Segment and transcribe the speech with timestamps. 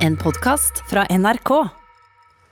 [0.00, 1.50] En podkast fra NRK.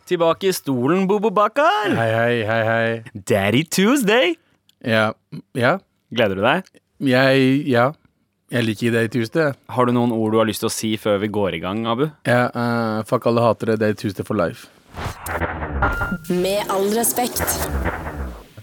[0.04, 1.94] Tilbake i stolen, Bobo Bakar.
[1.96, 3.22] Hei, hei, hei, hei.
[3.30, 4.34] Daddy Tuesday.
[4.84, 5.14] Ja,
[5.56, 5.78] ja.
[6.12, 6.68] Gleder du deg?
[7.08, 7.86] Jeg, ja.
[8.52, 9.56] Jeg liker Day Tuesday.
[9.72, 11.86] Har du noen ord du har lyst til å si før vi går i gang,
[11.88, 12.10] Abu?
[12.28, 14.68] Ja, uh, fuck alle hatere Day Tuesday for life.
[16.28, 17.44] Med all respekt.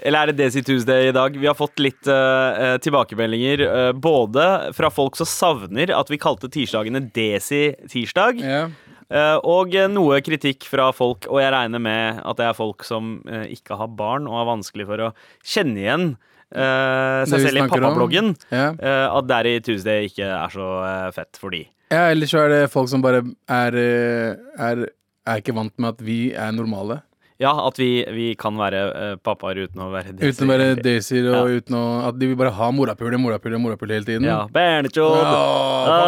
[0.06, 1.34] Eller er det Desi Tuesday i dag?
[1.34, 3.64] Vi har fått litt eh, tilbakemeldinger.
[3.66, 4.46] Uh, både
[4.78, 8.73] fra folk som savner at vi kalte tirsdagene Desi tirsdag, Yeah.
[9.05, 13.20] Uh, og noe kritikk fra folk, og jeg regner med at det er folk som
[13.30, 15.10] ikke har barn og har vanskelig for å
[15.46, 16.08] kjenne igjen
[16.49, 18.34] seg selv i pappabloggen.
[18.49, 18.74] Yeah.
[18.82, 20.70] at Daddy Tuesday ikke er så
[21.13, 21.63] fett for de.
[21.94, 26.02] ja, ellers så er det folk som bare er, er, er ikke vant med at
[26.05, 27.04] vi er normale.
[27.44, 30.31] Ja, at vi, vi kan være uh, pappaer uten å være Desi.
[30.38, 31.57] Uten å være Daisyer og Ja.
[31.59, 34.23] uten å At de vil bare ha morapuler, morapuler, morapuler hele tiden.
[34.30, 35.17] Ja, Bernetjod.
[35.20, 36.05] Ja,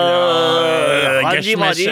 [1.27, 1.88] Haji Maji.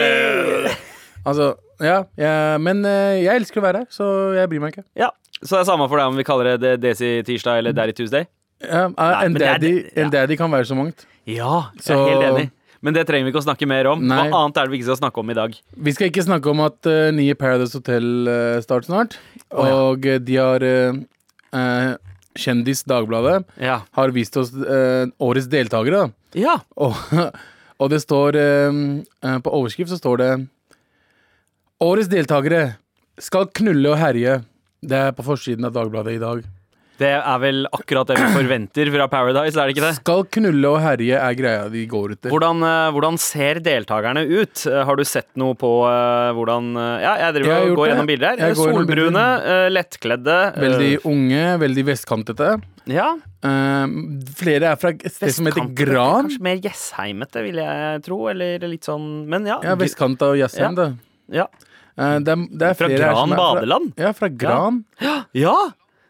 [1.25, 1.47] Altså,
[1.81, 4.05] ja, ja Men eh, jeg elsker å være her, så
[4.37, 4.85] jeg bryr meg ikke.
[4.99, 5.09] Ja,
[5.41, 8.27] så det er samme for deg om vi kaller det Desi tirsdag eller Daddy Tuesday?
[8.63, 9.89] Ja, Nei, en, daddy, ja.
[10.05, 11.03] en daddy kan være så mangt.
[11.27, 12.47] Ja, jeg Så- er helt enig.
[12.85, 14.03] Men det trenger vi ikke å snakke mer om.
[14.05, 14.27] Nei.
[14.29, 15.55] Hva annet er det vi ikke skal snakke om i dag?
[15.87, 19.17] Vi skal ikke snakke om at uh, nye Paradise Hotel uh, starter snart.
[19.49, 19.79] Oh, ja.
[19.89, 21.89] Og uh, de har uh,
[22.37, 23.79] Kjendis Dagbladet Ja.
[23.95, 26.09] har vist oss årets deltakere.
[26.35, 26.59] ja.
[26.75, 26.93] Og,
[27.81, 28.35] og det står
[29.43, 30.27] På overskrift så står det
[31.83, 32.75] Årets deltakere
[33.19, 34.41] skal knulle og herje.
[34.83, 36.43] Det er på forsiden av Dagbladet i dag.
[36.95, 39.95] Det er vel akkurat det vi forventer fra Paradise, er det ikke det?
[39.97, 42.31] Skal knulle og herje er greia de går etter.
[42.31, 44.63] Hvordan, eh, hvordan ser deltakerne ut?
[44.69, 46.69] Eh, Har du sett noe på eh, hvordan
[47.03, 47.91] Ja, jeg driver Jeg og går det.
[47.91, 48.55] gjennom bilder her.
[48.55, 49.25] Solbrune,
[49.75, 50.37] lettkledde.
[50.63, 52.49] Veldig unge, veldig vestkantete.
[52.87, 53.11] Ja.
[53.45, 53.85] Uh,
[54.37, 56.27] flere er fra et sted som heter Gran.
[56.29, 58.19] Kanskje mer Jessheimete, vil jeg tro.
[58.31, 59.59] Eller litt sånn Men ja.
[59.65, 60.91] Ja, vestkanta og Jessheim, da.
[61.33, 61.47] ja.
[61.97, 63.93] Uh, det, er, det er Fra Gran er fra- badeland?
[63.97, 64.83] Ja, fra Gran.
[65.01, 65.23] ja.
[65.33, 65.55] Ja!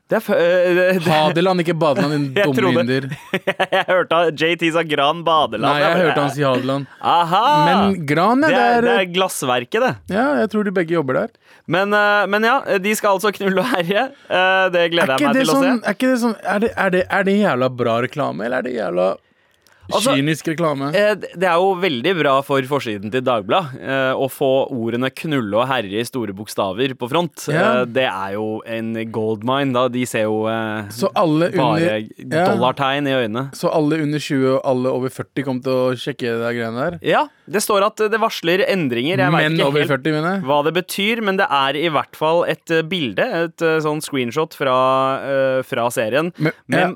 [0.05, 3.07] Det er Hadeland, ikke badeland, din dumme inder.
[3.75, 5.65] Jeg hørte JT sa Gran badeland.
[5.65, 6.85] Nei, jeg hørte han si Hadeland.
[7.01, 7.41] Aha!
[7.65, 8.85] Men Gran, ja, det, er, der.
[8.85, 9.91] det er glassverket, det.
[10.13, 11.33] Ja, jeg tror de begge jobber der.
[11.65, 14.05] Men, øh, men ja, de skal altså knulle og herje.
[14.29, 15.89] Eh, det Er gleder jeg meg til sånn, å se.
[15.89, 18.75] er, det sånn er, det, er, det, er det jævla bra reklame, eller er det
[18.77, 19.07] jævla
[19.93, 20.87] Altså, kynisk reklame?
[20.95, 25.59] Eh, Det er jo veldig bra for forsiden til Dagbladet eh, å få ordene 'knulle'
[25.61, 27.45] og 'herje' i store bokstaver på front.
[27.51, 27.81] Ja.
[27.81, 29.87] Eh, Det er jo en goldmine, da.
[29.87, 32.47] De ser jo eh, Så alle bare under ja.
[32.49, 33.43] dollartegn i øynene.
[33.53, 36.99] Så alle under 20 og alle over 40 kom til å sjekke der greiene der?
[37.05, 39.17] Ja, det står at det varsler endringer.
[39.21, 40.43] Jeg vet ikke over helt 40, mener jeg.
[40.49, 45.61] hva det betyr, men det er i hvert fall et bilde, et sånn screenshot fra,
[45.63, 46.31] fra serien.
[46.39, 46.89] Men- ja.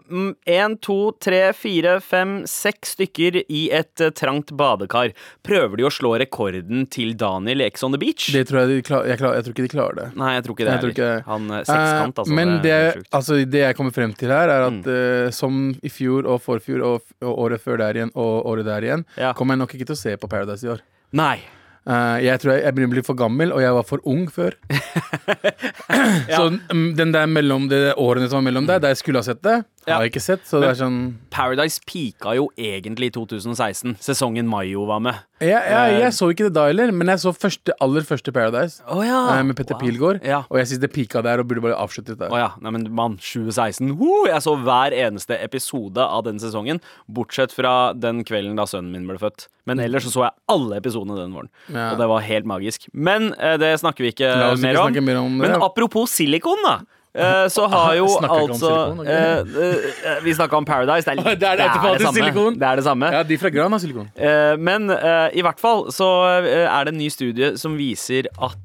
[0.48, 5.12] Én, to, tre, fire, fem, seks stykker i et eh, trangt badekar.
[5.44, 8.30] Prøver de å slå rekorden til Daniel i Ex on the Beach?
[8.32, 10.08] Det tror jeg, de klar, jeg, klar, jeg tror ikke de klarer det.
[10.16, 10.96] Nei, jeg tror ikke det Jeg heller.
[10.96, 12.34] ikke- Han eh, sekskant, Eh, altså.
[12.40, 14.86] Men det det, altså, det jeg kommer frem til her, er at Mm.
[15.26, 18.82] uh, som i fjor og forfjor og, og året før der igjen og året der
[18.82, 19.34] igjen, Ja.
[19.34, 20.80] kommer jeg nok ikke til å se på Paradise i år.
[21.14, 21.40] Nei.
[21.88, 24.28] Uh, jeg tror jeg, jeg begynner å bli for gammel, og jeg var for ung
[24.28, 24.54] før.
[26.36, 29.26] Så um, den der mellom de årene som var mellom der, der jeg skulle ha
[29.26, 29.98] sett det, Ja.
[30.00, 30.46] har jeg ikke sett.
[30.48, 31.00] Så det er sånn
[31.34, 33.98] Paradise pika jo egentlig i 2016.
[34.04, 35.20] Sesongen Mayo var med.
[35.40, 38.84] jeg, ja, jeg så ikke det da heller, men jeg så første, aller første Paradise
[38.92, 39.22] oh, ja.
[39.38, 40.42] eh, med Petter Pilgaard, Ja.
[40.50, 42.28] og jeg syns det pika der og burde bare avsluttet der.
[42.34, 42.50] Oh, ja.
[42.60, 43.94] Nei, men mann, 2016.
[44.00, 44.26] Woo!
[44.28, 49.08] Jeg så hver eneste episode av den sesongen, bortsett fra den kvelden da sønnen min
[49.08, 49.48] ble født.
[49.70, 51.50] Men ellers så så jeg alle episodene den våren.
[51.70, 51.92] Ja.
[51.94, 52.88] Og det var helt magisk.
[52.94, 54.98] Men eh, det snakker vi ikke mer om.
[55.06, 55.38] mer om.
[55.40, 56.80] Men apropos silikon, da.
[57.16, 58.72] Eh, så har jo altså
[59.06, 61.06] eh, eh, Vi snakka om Paradise.
[61.10, 62.56] Det er, Det er det automatisk samme.
[62.60, 63.12] Det er det samme.
[63.14, 64.10] Ja, de fra Gran har silikon.
[64.16, 66.10] Eh, men eh, i hvert fall så
[66.44, 68.58] eh, er det en ny studie som viser at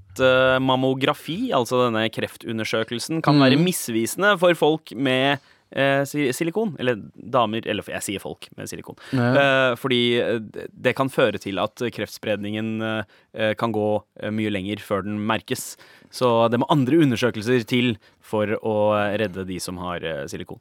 [0.63, 3.65] mammografi, altså denne kreftundersøkelsen, kan være Mhm.
[3.67, 5.39] misvisende for folk med
[5.71, 6.75] eh, silikon.
[6.79, 8.99] Eller damer Eller jeg sier folk med silikon.
[9.13, 13.89] Eh, fordi eh, det kan føre til at kreftspredningen eh, kan gå
[14.21, 15.77] eh, mye lenger før den merkes.
[16.15, 18.77] Så det må andre undersøkelser til for å
[19.19, 20.61] redde de som har eh, silikon.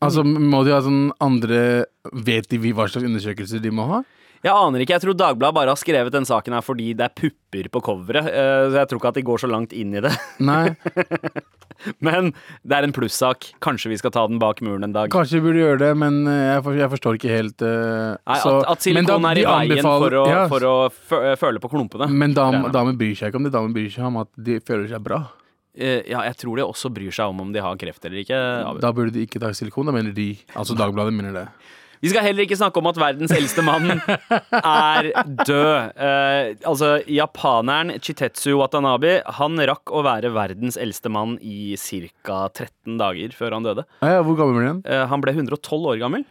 [0.00, 1.84] Altså, må de ha sånn andre
[2.24, 3.98] Vet de hva slags undersøkelser de må ha?
[4.42, 4.94] Jeg aner ikke.
[4.96, 8.24] Jeg tror Dagbladet bare har skrevet den saken her fordi det er pupper på coveret.
[8.30, 10.12] eh, Så jeg tror ikke at de går så langt inn i det.
[10.40, 10.70] Nei,
[12.04, 12.32] Men
[12.64, 13.50] det er en plussak.
[13.64, 15.08] Kanskje vi skal ta den bak muren en dag.
[15.12, 18.38] kanskje vi burde gjøre det, men eh, jeg, for, jeg forstår ikke helt eh, Nei,
[18.42, 21.70] så- at, at silikon er i veien anbefaler- for å, ja, for å føle på
[21.72, 22.08] klumpene.
[22.12, 23.52] Men dam, damer bryr seg ikke om det.
[23.56, 25.22] Damer bryr seg om at de føler seg bra.
[25.80, 28.40] Ja, jeg tror de også bryr seg om om de har kreft eller ikke.
[28.82, 30.32] Da burde de ikke ta silikon, da mener de.
[30.58, 31.46] Altså Dagbladet mener det.
[32.00, 35.10] Vi skal heller ikke snakke om at verdens eldste mann er
[35.44, 35.92] død.
[36.00, 42.46] Eh, altså, japaneren Chitetsu Watanabe han rakk å være verdens eldste mann i ca.
[42.48, 43.86] 13 dager før han døde.
[44.00, 44.84] Ja, ja, hvor gammel ble han?
[44.88, 46.24] Eh, han ble 112 år gammel.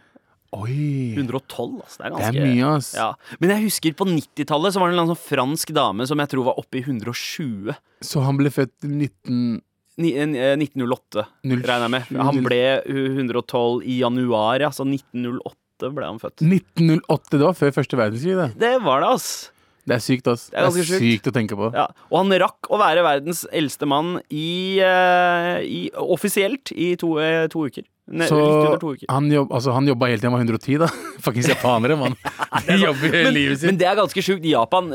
[0.50, 2.00] Oi, 112, altså.
[2.00, 2.90] Det er ganske, det er mye, ass.
[2.98, 3.12] Ja.
[3.38, 6.32] Men jeg husker på 90-tallet så var det en eller sånn fransk dame som jeg
[6.32, 7.76] tror var oppe i 120.
[8.02, 9.60] Så han ble født i 19...
[9.98, 12.20] Ni- eh, 1908, regner jeg med.
[12.22, 14.70] Han ble 112 i januar, ja.
[14.70, 16.40] Så 1908 ble han født.
[16.44, 18.50] 1908, det var før første verdenskrig, det.
[18.60, 19.30] Det var det, ass.
[19.88, 20.48] Det er sykt, ass.
[20.52, 21.70] Det er det er sykt å tenke på.
[21.74, 21.86] Ja.
[22.12, 27.46] Og han rakk å være verdens eldste mann i, eh, i offisielt i to, eh,
[27.48, 27.82] to uker.
[28.10, 28.36] Ne, Så
[29.08, 30.88] han, jobb, altså, han jobba hele til han var 110, da.
[31.24, 32.16] Fuckings japanere, mann.
[32.66, 33.68] De jobber hele livet sitt.
[33.70, 34.44] Men det er ganske sjukt.
[34.50, 34.88] Japan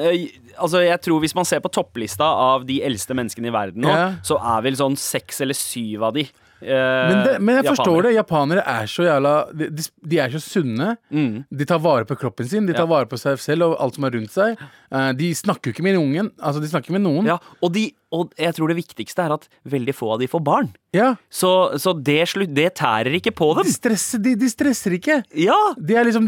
[0.56, 3.92] Altså jeg tror Hvis man ser på topplista av de eldste menneskene i verden nå,
[3.92, 4.10] Ja.
[4.24, 7.92] så er vel sånn seks eller syv av de eh, Men, det, men jeg forstår
[7.92, 8.06] japanere.
[8.08, 8.14] det.
[8.20, 10.94] Japanere er så jævla De, de, de er så sunne.
[11.12, 11.44] Mm.
[11.52, 12.92] De tar vare på kroppen sin, de tar Ja.
[12.98, 14.60] vare på seg selv og alt som er rundt seg.
[14.92, 16.32] Eh, de snakker jo ikke med ungen.
[16.40, 17.28] Altså, de snakker med noen.
[17.32, 20.44] Ja, og, de, og jeg tror det viktigste er at veldig få av de får
[20.48, 20.72] barn.
[20.96, 21.10] Ja.
[21.28, 21.50] Så,
[21.84, 22.22] så det,
[22.56, 23.66] det tærer ikke på dem.
[23.68, 25.18] De, stresser, de, de stresser ikke.
[25.44, 25.58] Ja!
[25.76, 26.24] De er liksom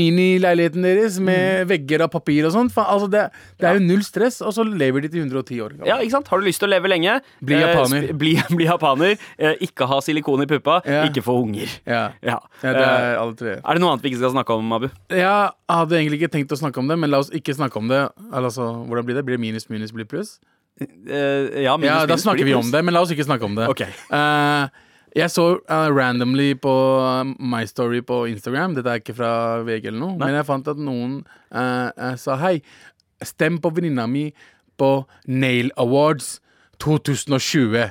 [0.00, 2.72] minileiligheten deres med vegger av papir og sånt.
[2.72, 3.24] Faen, Altså det,
[3.60, 5.74] det er jo null stress, og så lever de til 110 år.
[5.84, 6.30] Ja, ikke sant?
[6.32, 7.18] Har du lyst til å leve lenge?
[7.44, 8.08] Bli eh, japaner.
[8.08, 9.16] Eh, bli, bli japaner.
[9.36, 10.78] Eh, ikke ha silikon i puppa.
[10.88, 11.04] Ja.
[11.10, 11.76] Ikke få unger.
[11.84, 12.06] Ja.
[12.24, 12.38] Ja.
[12.62, 13.56] ja, det Eh, er alle tre.
[13.60, 14.88] er det noe annet vi ikke skal snakke om, Abu?
[15.12, 17.90] Jeg hadde egentlig ikke tenkt å snakke om det, men la oss ikke snakke om
[17.92, 18.00] det.
[18.32, 19.26] Altså, hvordan blir det?
[19.28, 20.38] Blir det minus, minus, blir pluss?
[20.80, 23.68] Eh, ja, Ja, da snakker vi om det, men la oss ikke snakke om det.
[23.72, 23.82] Ok.
[24.10, 24.68] Uh,
[25.16, 26.74] jeg så uh, randomly på
[27.40, 29.30] My Story på Instagram, dette er ikke fra
[29.64, 30.26] VG eller noe, Nei.
[30.26, 31.22] men jeg fant at noen
[31.56, 32.58] uh, sa hei,
[33.24, 34.28] stem på venninna mi
[34.76, 34.90] på
[35.24, 36.36] Nail Awards
[36.84, 37.88] 2020.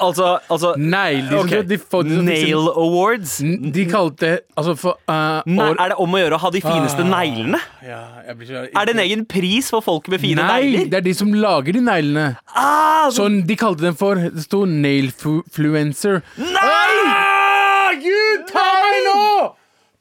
[0.00, 1.62] Altså, altså Nail, de, okay.
[1.64, 3.38] de, de, Nail Awards?
[3.72, 7.00] De kalte Altså for uh, Nei, er det om å gjøre å ha de fineste
[7.00, 7.60] uh, neglene?
[7.86, 10.90] ja, Er det en egen pris for folk med fine Nei, negler?
[10.92, 12.26] det er de som lager de neglene.
[12.52, 16.20] Ah, så, Så de kalte den for Det sto nailfluencer.
[16.36, 17.96] nei!
[18.04, 19.24] Gud, ta meg nå!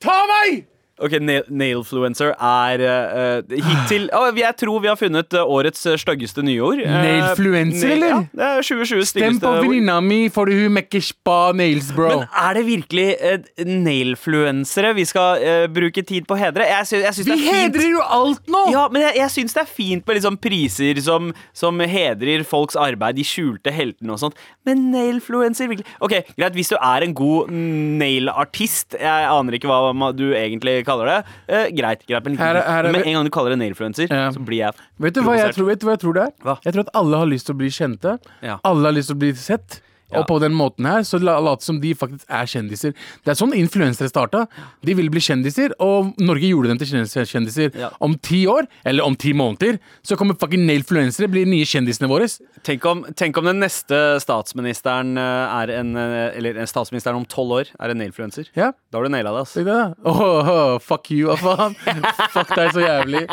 [0.03, 0.65] Ta meg!
[1.01, 1.15] Ok,
[1.49, 6.83] Nailfluencer er uh, hittil Å, Jeg tror vi har funnet eh, årets eh, styggeste nyord.
[6.83, 8.11] Eh, Nailfluencer, nail- eller?
[8.11, 12.11] Ja, det er 2020 Stem på venninna mi, for hun mekker spa nails, bro.
[12.11, 16.67] Men er det virkelig uh, nailfluensere vi skal uh, bruke tid på å hedre?
[16.69, 17.57] Jeg, sy jeg syns Vi det er fint.
[17.79, 18.63] hedrer jo alt nå!
[18.75, 22.77] Ja, men jeg, jeg syns det er fint med liksom priser som, som hedrer folks
[22.77, 24.37] arbeid, de skjulte heltene og sånt.
[24.69, 30.13] Men nailfluencer, virkelig Ok, Greit, hvis du er en god nailartist, jeg aner ikke hva
[30.13, 32.05] du egentlig kaller det, eh, greit.
[32.07, 34.29] greit men, Her er- her er men en gang du kaller det nailfluencer, Ja.
[34.31, 36.31] så blir jeg Vet du, hva jeg tror, vet du hva jeg tror det er?
[36.43, 36.57] Hva?
[36.63, 38.19] Jeg tror at alle har lyst til å bli kjente.
[38.41, 38.57] Ja.
[38.63, 39.81] Alle har lyst til å bli sett.
[40.13, 40.21] Ja.
[40.21, 42.93] Og på den måten her så later late som de faktisk er kjendiser.
[43.23, 44.45] Det er sånn influensere starta.
[44.85, 47.73] De ville bli kjendiser, og Norge gjorde dem til kjendiser.
[47.79, 47.91] Ja.
[48.03, 52.29] Om ti år, eller om ti måneder, så kommer fucking nailfluensere bli nye kjendisene våre.
[52.63, 57.25] Tenk om, tenk om den neste statsministeren eh, er en eh, Eller en statsministeren om
[57.27, 58.47] tolv år er en nailfluencer.
[58.55, 59.55] Ja, Da har du naila det, ass.
[59.57, 59.79] Det det.
[60.07, 61.75] Oh, åh, fuck you, hva faen?
[62.35, 63.25] fuck deg så jævlig.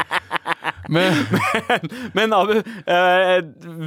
[0.90, 1.14] Men
[2.16, 3.36] Men Abu, eh,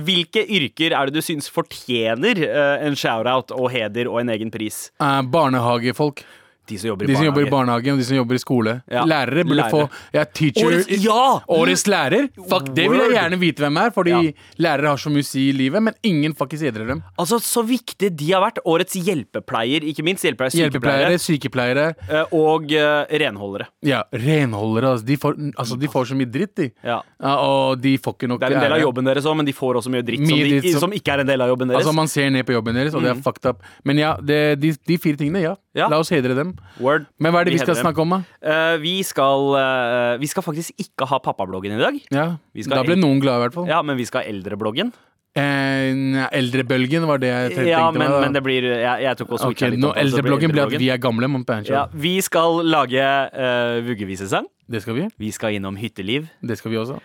[0.07, 4.51] hvilke yrker er det du syns fortjener eh, en shout-out og heder og en egen
[4.51, 4.89] pris?
[5.01, 6.23] eh, barnehagefolk.
[6.67, 7.91] De som jobber i De som jobber i barnehage.
[7.91, 8.73] og de som jobber i skole.
[8.91, 9.71] Ja, Lærere burde lærere.
[9.71, 11.41] få ja, teacher Årets, ja!
[11.49, 12.29] Årets lærer?
[12.49, 14.33] Fuck, det vil jeg gjerne vite hvem er, fordi
[14.63, 17.03] lærere har så mye å si i livet, men ingen fuckings hedrer dem.
[17.19, 18.59] Altså, Så viktig de har vært.
[18.65, 20.23] Årets hjelpepleier, ikke minst.
[20.23, 23.67] Hjelpepleier, Hjelpepleiere, sykepleiere sykepleiere, eh, og uh, renholdere.
[23.83, 24.93] ja, renholdere.
[24.93, 26.69] Altså, de, får, altså, de får så mye dritt, de.
[26.83, 27.01] Ja.
[27.43, 29.53] Og de får ikke nok Det er en del av jobben deres òg, men de
[29.53, 31.67] får også mye dritt, som, de, dritt som- som ikke er en del av jobben
[31.67, 31.83] deres.
[31.83, 33.61] Altså, man ser ned på jobben deres, og det er fucked up.
[33.83, 35.55] Men ja, det, de, de fire tingene, ja.
[35.73, 35.87] Ja.
[35.89, 36.53] La oss hedre dem.
[36.77, 37.07] Word.
[37.17, 38.19] Men hva er det vi skal snakke om, da?
[38.45, 41.97] Uh, vi, skal, uh, vi skal faktisk ikke ha pappabloggen i dag.
[42.13, 43.67] Ja, Vi Da ble noen glade, i hvert fall.
[43.71, 44.93] Ja, men vi skal ha eldrebloggen.
[45.33, 48.03] Eh, eldrebølgen var det jeg tenkte Ja, meg.
[48.03, 48.19] men, da.
[48.21, 49.79] men det blir Jeg, jeg tok også Ok, litt.
[49.81, 51.25] nå Eldrebloggen blir at vi er gamle.
[51.65, 53.01] Ja, Vi skal lage
[53.33, 54.45] uh, vuggevisesang.
[54.69, 55.07] Det skal vi.
[55.17, 56.29] Vi skal innom hytteliv.
[56.45, 56.99] Det skal vi også.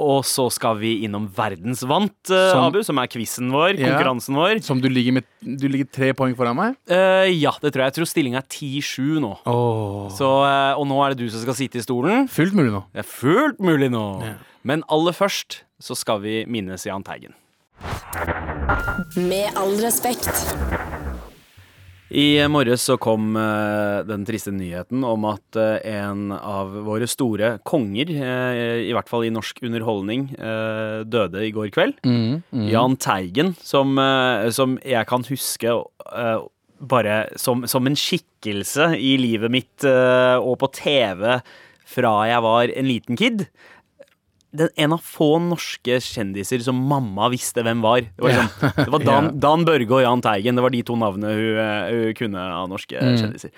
[0.00, 3.76] Og så skal vi innom Verdensvant, uh, Som- Abu, som er quizen vår.
[3.76, 3.90] Ja.
[3.92, 4.62] Konkurransen vår.
[4.64, 6.76] Som du ligger med Du ligger tre poeng foran meg.
[6.88, 7.92] Uh, ja, det tror jeg.
[7.92, 9.34] Jeg tror stillinga er 10-7 nå.
[9.44, 10.08] Oh.
[10.08, 12.28] Så, uh, og nå er det du som skal sitte i stolen.
[12.28, 12.84] Fullt mulig nå.
[12.94, 14.06] Det er fullt mulig nå.
[14.24, 14.34] Ja.
[14.64, 17.34] Men aller først så skal vi minnes Jahn Teigen.
[19.16, 20.30] Med all respekt.
[22.12, 27.54] I morges så kom eh, den triste nyheten om at eh, en av våre store
[27.64, 30.28] konger, eh, i hvert fall i norsk underholdning,
[31.08, 31.96] døde i går kveld.
[32.04, 32.66] Mm, mm.
[32.68, 33.96] Jahn Teigen, som,
[34.52, 35.76] som jeg kan huske
[36.82, 41.38] bare som, som en skikkelse i livet mitt og på TV
[41.92, 43.46] fra jeg var en liten kid.
[44.52, 48.02] Den, en av få norske kjendiser som mamma visste hvem var.
[48.04, 50.58] Det var, liksom, det var Dan, Dan Børge og Jahn Teigen.
[50.58, 53.16] Det var de to navnene hun, eh, hun kunne av norske Mm.
[53.22, 53.50] kjendiser.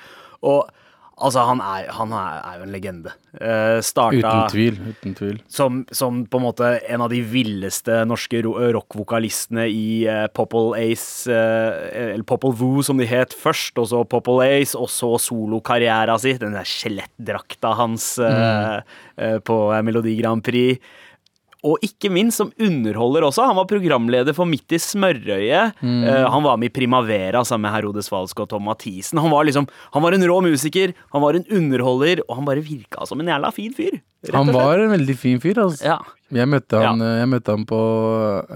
[0.46, 0.70] Og
[1.16, 3.12] altså, han er, han er, er jo en legende.
[3.34, 4.76] Uh, starta Uten tvil.
[4.92, 5.38] Uten tvil.
[5.50, 10.76] som, som på en måte en av de villeste norske ro- rockvokalistene i uh, Popple
[10.78, 15.14] Ace, uh, eller Popple Voo som de het først, og så Popple Ace, og så
[15.18, 18.78] solokarriera si, den der skjelettdrakta hans eh,
[19.18, 20.78] eh, på eh, Melodi Grand Prix.
[21.64, 23.46] Og ikke minst som underholder også.
[23.48, 25.78] Han var programleder for Midt i smørøyet.
[25.80, 29.20] Eh, han var med i Primavera sammen med Herodes Falsk og Tom Mathisen.
[29.22, 32.64] Han var liksom, han var en rå musiker, han var en underholder, og han bare
[32.64, 33.96] virka som en jævla fin fyr.
[34.32, 35.62] Han var en veldig fin fyr.
[35.64, 35.88] Altså.
[35.88, 35.98] Ja.
[36.34, 37.18] Jeg møtte han, ja.
[37.20, 37.78] jeg møtte han på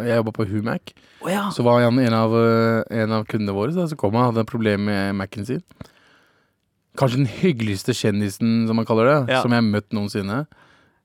[0.02, 0.94] Jeg jobba på Humac.
[1.22, 1.48] Oh, ja.
[1.54, 3.72] Så var han en av, eh, en av kundene våre.
[3.72, 5.64] Så kom han og hadde et problem med Mac-en sin.
[6.98, 10.42] Kanskje den hyggeligste kjendisen, som man kaller det, som jeg har møtt noensinne.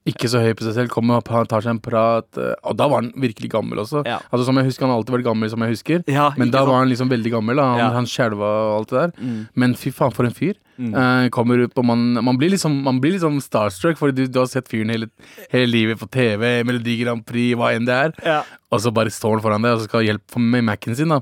[0.05, 2.27] Ikke så høy på seg selv, kommer og han tar seg en prat.
[2.37, 4.01] eh, Og da var han virkelig gammel også.
[4.05, 4.17] Ja.
[4.33, 6.03] Altså som jeg husker, Han har alltid vært gammel, som jeg husker.
[6.11, 6.67] Ja, Men da sant?
[6.69, 7.55] var han liksom veldig gammel.
[7.55, 7.63] Da.
[7.71, 7.89] Han, Ja.
[7.95, 9.23] han skjelva og alt det der.
[9.23, 9.47] Mm.
[9.55, 10.55] Men fy faen, for en fyr.
[10.77, 10.93] Mm.
[10.97, 14.39] Eh, kommer ut og man, man blir liksom Man blir liksom starstruck, fordi du, du
[14.39, 15.07] har sett fyren hele,
[15.51, 18.43] hele livet på TV, Melodi Grand Prix, hva enn det er.
[18.71, 21.09] Og så bare står han foran deg og så skal ha hjelp med Mac-en sin.
[21.09, 21.21] da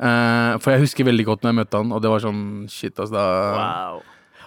[0.00, 2.96] Eh, For jeg husker veldig godt når jeg møtte han, og det var sånn shit.
[2.96, 4.02] Altså, da, Wow.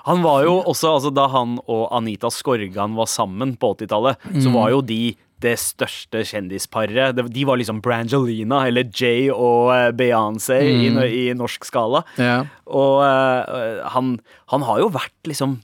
[0.08, 4.54] Han var jo også, altså Da han og Anita Skorgan var sammen på 80-tallet, så
[4.54, 7.18] var jo de det største kjendisparet.
[7.20, 12.04] De var liksom Brangelina eller Jay og Beyoncé Beyoncé i, i norsk skala.
[12.16, 12.46] Ja.
[12.72, 14.18] Og uh, han,
[14.54, 15.58] han har jo vært liksom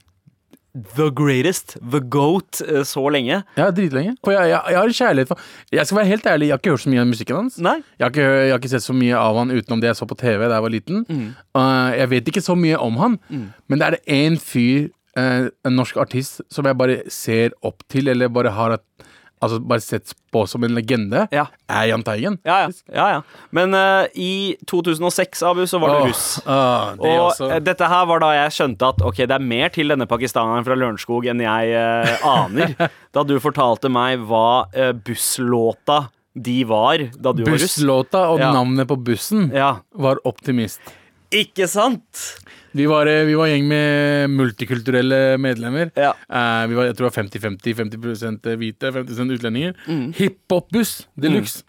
[0.74, 3.42] the greatest, the goat, eh, så lenge.
[3.56, 4.14] Ja, dritlenge.
[4.24, 6.74] For jeg, jeg, jeg har kjærlighet for Jeg skal være helt ærlig, jeg har ikke
[6.74, 7.58] hørt så mye av musikken hans.
[7.58, 7.76] Nei?
[7.98, 10.08] Jeg har, ikke, jeg har ikke sett så mye av han utenom det jeg så
[10.10, 11.04] på TV da jeg var liten.
[11.08, 11.26] Mm.
[11.58, 15.50] Uh, jeg vet ikke så mye om han, men det er det én fyr, uh,
[15.66, 18.86] en norsk artist, som jeg bare ser opp til, eller bare har et,
[19.40, 21.46] Altså bare sett på som en legende, Ja.
[21.68, 22.36] er Jahn Teigen.
[22.44, 22.68] Ja, ja.
[22.92, 23.46] ja, ja.
[23.56, 26.26] Men uh, i 2006, Abu, så var du Åh, russ.
[26.44, 27.48] Uh, det Og også.
[27.56, 30.66] eh, dette her var da jeg skjønte at ok, det er mer til denne pakistaneren
[30.68, 32.76] fra Lørenskog enn jeg uh, aner.
[33.16, 34.66] da du fortalte meg hva
[35.06, 37.64] busslåta de var da du var russ.
[37.78, 40.80] Busslåta og navnet på bussen Ja, var Optimist.
[41.30, 42.24] Ikke sant?
[42.72, 45.90] Vi var, eh, vi var gjeng med multikulturelle medlemmer.
[45.96, 46.12] Ja.
[46.30, 47.74] Eh, vi var, jeg tror det var 50-50.
[47.74, 49.74] 50% hvite, 50 utlendinger.
[49.86, 50.12] Mm.
[50.14, 51.64] Hiphop-buss de luxe.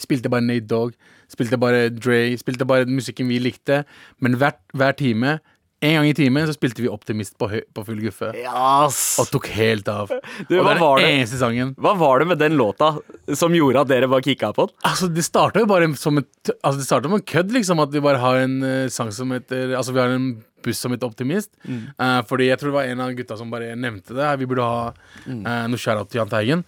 [0.00, 0.92] Spilte bare Nate Dog,
[1.30, 3.84] spilte bare Dre, spilte bare musikken vi likte.
[4.20, 5.38] Men hver, hver time,
[5.82, 8.28] en gang i timen, så spilte vi Optimist på, på full guffe.
[8.38, 9.00] Yes.
[9.18, 10.12] Og tok helt av.
[10.48, 11.72] Du, og det er var den eneste sangen.
[11.80, 12.92] Hva var det med den låta
[13.38, 14.76] som gjorde at dere bare kicka på den?
[14.88, 17.82] Altså, Det starta jo bare som et Altså, det starta med en kødd, liksom.
[17.82, 20.30] At vi bare har en uh, sang som heter Altså, vi har en
[20.62, 21.50] buss som heter Optimist.
[21.66, 24.28] Eh, fordi jeg tror det var en av gutta som bare nevnte det.
[24.38, 26.62] Vi burde ha uh, noe shout-out til Jahn Teigen.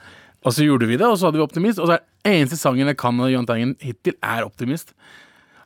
[0.45, 1.79] Og så gjorde vi det, og så hadde vi Optimist.
[1.79, 4.91] Og så er eneste sangen jeg kan av Jahn Teigen hittil, er Optimist.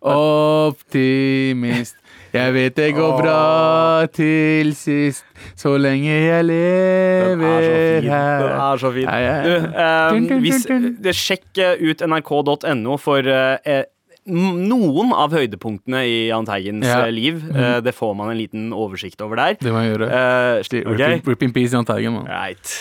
[0.05, 1.97] Optimist,
[2.33, 5.25] jeg vet det går bra til sist,
[5.57, 8.11] så lenge jeg Den lever er så fin.
[8.11, 8.43] her.
[8.43, 9.07] Den er så fin.
[9.09, 10.11] Ja, ja, ja.
[10.13, 10.91] Du, eh, hvis, dun.
[11.15, 13.85] sjekk eh, ut nrk.no for eh,
[14.29, 17.07] noen av høydepunktene i Jahn Teigens Ja.
[17.07, 17.41] eh, liv.
[17.55, 19.57] Eh, det får man en liten oversikt over der.
[19.61, 20.13] Det må jeg gjøre.
[20.13, 22.21] Eh, Rip, rip in peace, Jahn Teigen.
[22.29, 22.77] Right.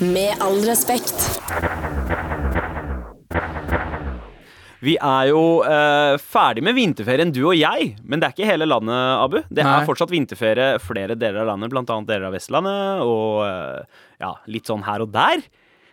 [0.00, 1.40] Med all respekt.
[4.84, 7.94] Vi er jo eh, ferdig med vinterferien, du og jeg.
[8.04, 9.38] Men det er ikke hele landet, Abu.
[9.48, 9.76] Det Nei.
[9.80, 14.68] er fortsatt vinterferie flere deler av landet, annet deler av Vestlandet, og eh, ja, litt
[14.68, 15.44] sånn her og der.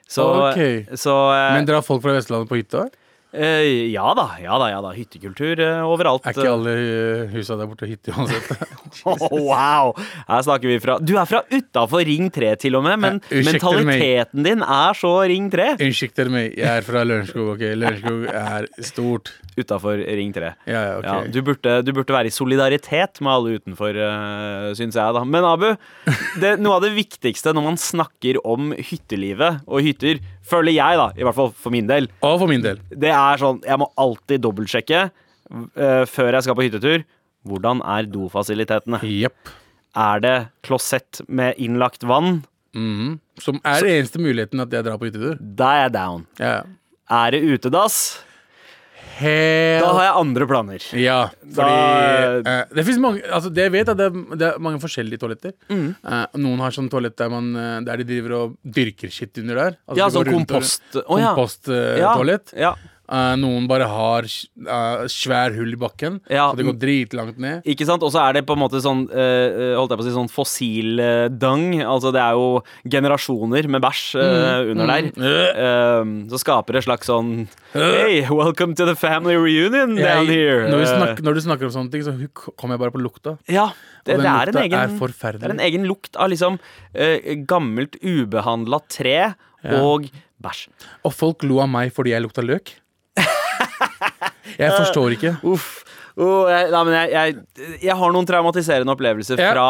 [0.09, 0.59] Så, Ok.
[0.99, 2.87] så eh, Men drar folk fra Vestlandet på hytta?
[3.33, 4.91] Eh, ja da, ja da, ja da.
[4.95, 6.25] Hyttekultur eh, overalt.
[6.29, 8.51] Er ikke alle eh, husa der borte hytte uansett?
[9.09, 9.93] Oh, wow!
[10.27, 13.41] Her snakker vi fra Du er fra utafor Ring 3 til og med, men Ja,
[13.49, 15.73] mentaliteten din er så Ring 3.
[15.81, 17.55] Unnskyld meg, jeg er fra Lørenskog.
[17.55, 17.65] ok?
[17.81, 19.33] Lørenskog er stort.
[19.59, 20.51] Utafor Ring 3.
[20.65, 21.09] Ja, ja, okay.
[21.27, 25.15] Ja, du, burde, du burde være i solidaritet med alle utenfor, uh, syns jeg.
[25.17, 25.67] da Men Abu,
[26.41, 31.09] det, noe av det viktigste når man snakker om hyttelivet og hytter, føler jeg, da,
[31.17, 32.79] i hvert fall for min del, Og for min del.
[32.89, 37.03] det er sånn Jeg må alltid dobbeltsjekke uh, før jeg skal på hyttetur.
[37.47, 39.01] Hvordan er dofasilitetene?
[39.03, 39.51] Yep.
[39.99, 42.41] Er det klosett med innlagt vann?
[42.73, 43.19] Mhm.
[43.41, 45.35] Som er den eneste muligheten at jeg drar på hyttetur.
[45.41, 46.23] Da er jeg down.
[46.41, 46.63] Ja.
[47.13, 47.97] Er det utedass?
[49.19, 50.85] Helt Da har jeg andre planer.
[50.97, 54.47] Ja, fordi Da- eh, Det fins mange Altså det jeg vet at det, er- det
[54.55, 55.53] er mange forskjellige toaletter.
[55.69, 55.95] Mm.
[56.03, 59.55] Eh, noen har sånn toalett der, man, eh, der de driver og dyrker skitt under
[59.55, 59.77] der.
[59.87, 60.81] Altså Ja, sånn kompost.
[60.95, 61.07] og- kompost.
[61.09, 61.35] Å, ja.
[61.35, 62.53] Komposttoalett.
[62.57, 62.73] Ja.
[63.13, 67.61] Eh, noen bare har uh, svær hull i bakken, Ja, så det går dritlangt ned.
[67.69, 68.01] Ikke sant?
[68.01, 70.31] Og så er det på en måte sånn uh, Holdt jeg på å si sånn
[70.33, 71.65] fossildung.
[71.85, 75.11] Altså det er jo generasjoner med bæsj eh, under der.
[75.13, 77.31] Eh, så skaper det slags sånn
[77.75, 80.65] Hey, welcome to the family reunion down here.
[80.71, 82.15] Når, snakker, når du snakker om sånne ting, så
[82.57, 83.37] kommer jeg bare på lukta.
[83.45, 83.69] ja,
[84.07, 86.57] det, det, er en egen, er det er en egen lukt av liksom
[87.49, 89.17] gammelt, ubehandla tre
[89.69, 90.09] og
[90.43, 90.69] bæsj.
[91.07, 92.79] Og folk lo av meg fordi jeg lukta løk.
[94.59, 95.35] Jeg forstår ikke.
[95.43, 95.83] Uff.
[96.13, 99.53] Oh, jeg, nei, men jeg, jeg, jeg har noen traumatiserende opplevelser Ja.
[99.55, 99.69] fra,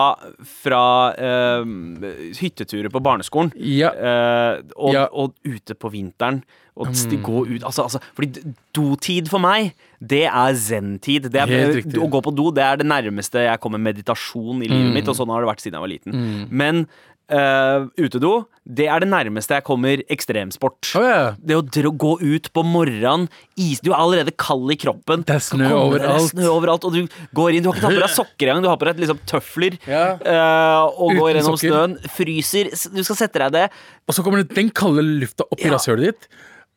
[0.59, 0.81] fra
[1.15, 3.53] uh, hytteturer på barneskolen.
[3.55, 3.93] Ja.
[3.95, 5.05] Uh, og, Ja.
[5.11, 6.43] og ute på vinteren.
[6.73, 7.19] Og mm.
[7.21, 8.41] gå ut altså, altså, Fordi
[8.73, 11.29] dotid for meg, det er zen-tid.
[11.29, 11.99] Riktig.
[12.01, 15.15] Å gå på do det er det nærmeste jeg kommer meditasjon i livet mitt, og
[15.15, 16.47] sånn har det vært siden jeg var liten.
[16.49, 16.87] Men
[17.29, 20.79] eh, utedo, det er det nærmeste jeg kommer ekstremsport.
[20.95, 21.35] Oh, yeah.
[21.43, 23.27] Det å gå ut på morgenen
[23.59, 25.25] is, Du er allerede kald i kroppen.
[25.27, 26.31] Det er snø overalt.
[26.31, 27.01] Snø overalt Og du
[27.35, 28.63] går inn Du har ikke tatt på deg sokker engang.
[28.63, 30.15] Du har på deg liksom tøfler Yeah.
[30.23, 31.73] Uh, og Uten går gjennom sokker.
[31.73, 31.97] snøen.
[32.15, 32.71] Fryser.
[32.95, 33.65] Du skal sette deg det.
[34.07, 35.73] Og så kommer det den kalde lufta opp i Ja.
[35.75, 36.27] rasshølet ditt,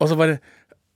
[0.00, 0.38] og så bare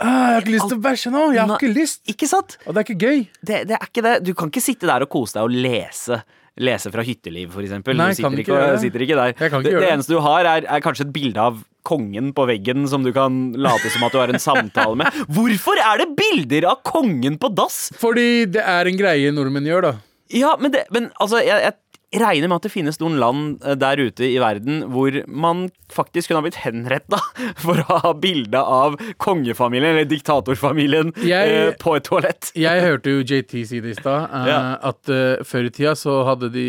[0.00, 1.22] ah, 'Jeg har ikke lyst til å bæsje nå!
[1.34, 2.56] Jeg har ikke lyst!' Ikke sant?
[2.66, 3.18] Og det er ikke gøy.
[3.44, 4.14] Det, det er ikke det.
[4.24, 6.22] Du kan ikke sitte der og kose deg og lese.
[6.60, 7.54] Lese fra hytteliv.
[7.56, 9.34] Nei, du sitter ikke ikke, sitter ikke der.
[9.34, 9.90] Ikke det, det det.
[9.94, 13.38] eneste du har, er, er kanskje et bilde av kongen på veggen som du kan
[13.56, 15.20] late som at du har en samtale med.
[15.36, 17.88] Hvorfor er det bilder av kongen på dass?
[18.00, 19.94] Fordi det er en greie nordmenn gjør, da.
[20.30, 21.74] Ja, men, det, men altså, jeg, jeg
[22.18, 26.26] regner med at det finnes noen land eh, der ute i verden hvor man faktisk
[26.30, 27.20] kunne ha blitt henretta
[27.62, 32.50] for å ha bilde av kongefamilien, eller diktatorfamilien, Jeg- eh, på et toalett.
[32.58, 34.58] Jeg hørte jo JT si det i stad, eh, Ja.
[34.90, 36.66] at eh, før i tida så hadde de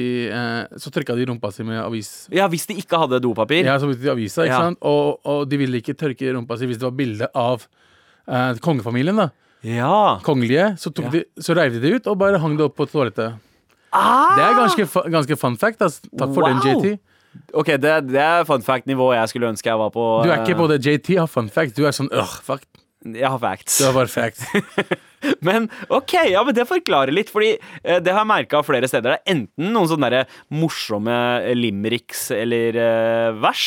[0.78, 2.28] Så trykka de rumpa si med avis.
[2.32, 3.64] Ja, hvis de ikke hadde dopapir.
[3.66, 4.60] Ja, så brukte de avisa, ikke Ja.
[4.70, 4.78] sant?
[4.82, 7.66] Og, og de ville ikke tørke rumpa si hvis det var bilde av
[8.62, 9.16] kongefamilien.
[9.18, 9.30] da
[9.64, 10.20] Ja.
[10.24, 10.78] Kongelige.
[10.78, 11.10] Så, Ja.
[11.10, 13.36] de, så reiv de det ut og bare hang det opp på toalettet.
[13.92, 14.36] Ah!
[14.38, 15.82] Det er ganske, ganske fun fact.
[15.82, 16.02] ass.
[16.18, 17.00] Takk for den, JT.
[17.56, 20.06] Ok, det, det er fun fact-nivået jeg skulle ønske jeg var på.
[20.26, 21.78] Du er ikke både på det JT har fun fact.
[21.78, 22.66] Du er sånn øh, fuck.
[23.02, 23.80] Jeg har facts.
[23.80, 24.44] Du har bare facts.
[25.48, 29.14] Men ok, ja, men det forklarer litt, fordi eh, det har jeg merka flere steder.
[29.14, 31.14] Det er enten noen sånne der morsomme
[31.58, 33.66] limericks eller eh, vers,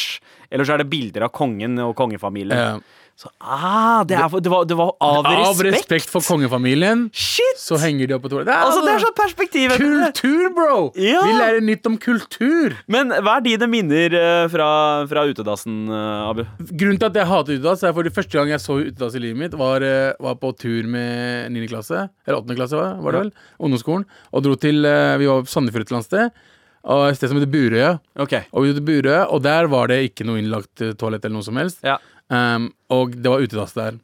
[0.54, 2.54] eller så er det bilder av kongen og kongefamilien.
[2.78, 3.00] Ja.
[3.14, 5.92] Så, ah, det, er, det, var, det var av, av respekt.
[5.92, 7.60] respekt for kongefamilien, Shit!
[7.62, 8.50] så henger de opp på toalettet.
[8.58, 9.74] altså, det er sånn perspektiv.
[9.78, 10.78] Kultur, bro!
[10.98, 11.20] Ja.
[11.22, 12.74] Vi lærer nytt om kultur.
[12.90, 14.68] Men hva er dine minner eh, fra,
[15.10, 16.42] fra utedassen, eh, Abu?
[16.72, 19.22] Grunnen til at jeg hater utedass, er for det første gang jeg så utedass i
[19.22, 21.70] livet mitt, var, eh, var på tur med 9.
[21.70, 22.58] klasse, eller 8.
[22.58, 26.10] klasse, var det vel, ungdomsskolen, og dro til Vi var på Sandefjord et eller annet
[26.10, 26.44] sted,
[26.84, 27.92] og et sted som heter Burøya.
[28.20, 28.42] Okay.
[28.52, 31.56] Og vi Burøya, og der var det ikke noe innlagt eh, toalett eller noe som
[31.56, 31.80] helst.
[31.86, 31.96] Ja.
[32.28, 33.96] Um, og det var utedass der.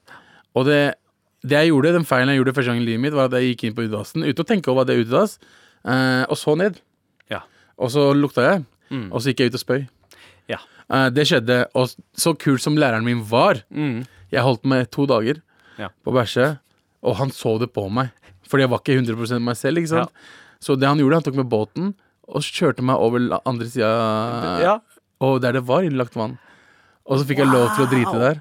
[0.57, 0.95] Og det,
[1.45, 3.53] det jeg gjorde, den feilen jeg gjorde første gang i livet mitt, var at jeg
[3.55, 5.37] gikk inn på utedassen uten å tenke over at det er utedass,
[5.85, 6.81] uh, og så ned.
[7.33, 7.43] Ja.
[7.79, 9.13] Og så lukta jeg, Mm.
[9.15, 9.83] og så gikk jeg ut og spøy.
[10.51, 10.57] Ja.
[10.91, 14.01] Uh, det skjedde, og så kul som læreren min var, Mm.
[14.33, 15.39] jeg holdt meg to dager
[15.79, 15.89] Ja.
[16.05, 16.59] på bæsje,
[17.05, 18.11] og han så det på meg.
[18.51, 19.79] Fordi jeg var ikke 100 meg selv.
[19.79, 20.11] ikke sant?
[20.61, 21.95] Så det han gjorde, han tok med båten
[22.31, 23.91] og kjørte meg over andre sida,
[24.63, 24.77] ja.
[25.21, 26.39] og der det var innlagt vann.
[27.11, 28.41] Og så fikk jeg lov til å drite der.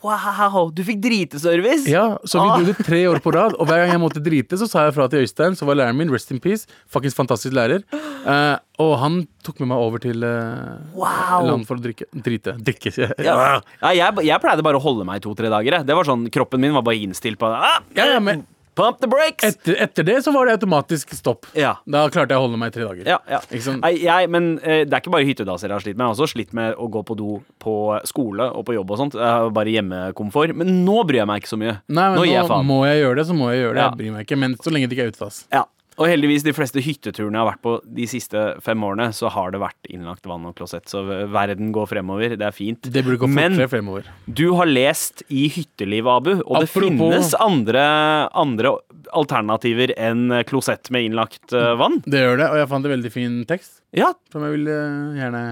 [0.00, 1.84] Wow, du fikk driteservice!
[1.92, 2.56] Ja, Så vi Ah.
[2.56, 4.94] dro det tre år på rad, og hver gang jeg måtte drite, så sa jeg
[4.96, 6.08] fra til Øystein, som var læreren min.
[6.10, 6.64] Rest in peace.
[6.90, 7.84] Faktisk fantastisk lærer.
[8.24, 11.44] Eh, og han tok med meg over til eh, Wow.
[11.50, 12.08] land for å drikke.
[12.16, 12.56] Drite.
[12.56, 12.94] Drikke.
[13.20, 13.60] Ja.
[13.82, 15.82] Ja, jeg, jeg pleide bare å holde meg i to-tre dager.
[15.84, 18.46] Det var sånn, Kroppen min var bare innstilt på ah, Ja, ja, men
[18.80, 19.44] Pump the brakes!
[19.44, 21.48] etter, etter det så var det automatisk stopp.
[21.58, 21.74] Ja.
[21.84, 23.08] Da klarte jeg å holde meg i tre dager.
[23.08, 23.40] Ja, ja.
[23.60, 23.82] Sant?
[23.84, 26.06] Nei, jeg, men eh, Det er ikke bare hyttedasser jeg har slitt med.
[26.06, 27.74] Jeg har også slitt med å gå på do på
[28.08, 29.18] skole og på jobb og sånt.
[29.18, 30.54] Jeg har bare hjemmekomfort.
[30.56, 31.76] Men nå bryr jeg meg ikke så mye.
[31.90, 33.84] Nei, men nå gir jeg må jeg gjøre det, så må jeg gjøre det.
[33.84, 34.40] Jeg bryr meg ikke.
[34.40, 35.44] Men så lenge det ikke er utedass.
[35.52, 35.66] Ja.
[36.00, 39.52] Og heldigvis, de fleste hytteturene jeg har vært på de siste fem årene, så har
[39.52, 40.88] det vært innlagt vann og klosett.
[40.88, 42.32] Så verden går fremover.
[42.40, 42.88] Det er fint.
[42.88, 44.08] Det burde gå Men fremover.
[44.24, 47.84] du har lest i Hytteliv, Abu, og det finnes andre,
[48.32, 48.72] andre
[49.12, 52.00] alternativer enn klosett med innlagt eh, vann.
[52.06, 55.20] Det gjør det, og jeg fant en veldig fin tekst Ja, som jeg vil eh,
[55.20, 55.44] gjerne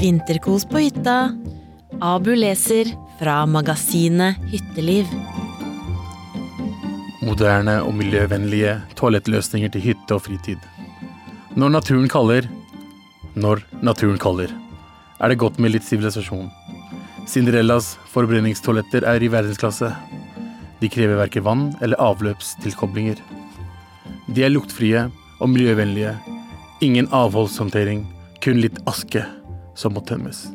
[0.00, 1.16] Vinterkos på hytta.
[2.00, 2.88] Abu leser
[3.20, 5.08] fra magasinet Hytteliv.
[7.20, 10.60] Moderne og miljøvennlige toalettløsninger til hytte og fritid.
[11.52, 12.46] Når naturen kaller,
[13.36, 14.52] når naturen kaller,
[15.20, 16.48] er det godt med litt sivilisasjon.
[17.28, 19.90] Cinderellas forbrenningstoaletter er i verdensklasse.
[20.80, 23.20] De krever verken vann eller avløpstilkoblinger.
[24.32, 25.02] De er luktfrie
[25.40, 26.14] og miljøvennlige.
[26.80, 28.06] Ingen avholdshåndtering,
[28.40, 29.26] kun litt aske
[29.76, 30.46] som må tømmes.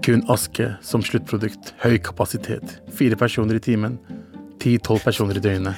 [0.00, 1.74] Kun aske som sluttprodukt.
[1.84, 2.78] Høy kapasitet.
[2.96, 4.00] Fire personer i timen.
[4.60, 5.74] Ti-tolv personer i døgnet.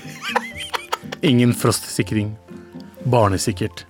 [1.23, 2.33] Ingen frostsikring.
[3.05, 3.85] Barnesikkert.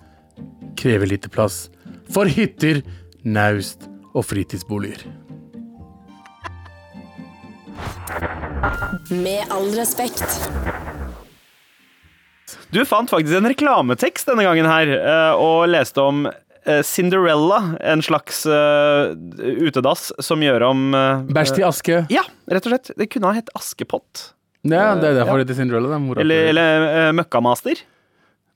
[0.76, 1.70] Krever lite plass.
[2.12, 2.82] For hytter,
[3.24, 5.06] naust og fritidsboliger.
[9.08, 10.28] Med all respekt.
[12.72, 18.04] Du fant faktisk en reklametekst denne gangen her, eh, og leste om eh, Cinderella, en
[18.04, 19.16] slags eh,
[19.64, 20.86] utedass som gjør om
[21.32, 22.04] Bæsj til aske.
[22.12, 22.94] Ja, rett og slett.
[23.00, 24.32] Det kunne ha hett Askepott.
[24.62, 25.96] Ja, det er derfor det heter Cinderella.
[25.98, 27.80] Det er Eller, eller uh, Møkkamaster.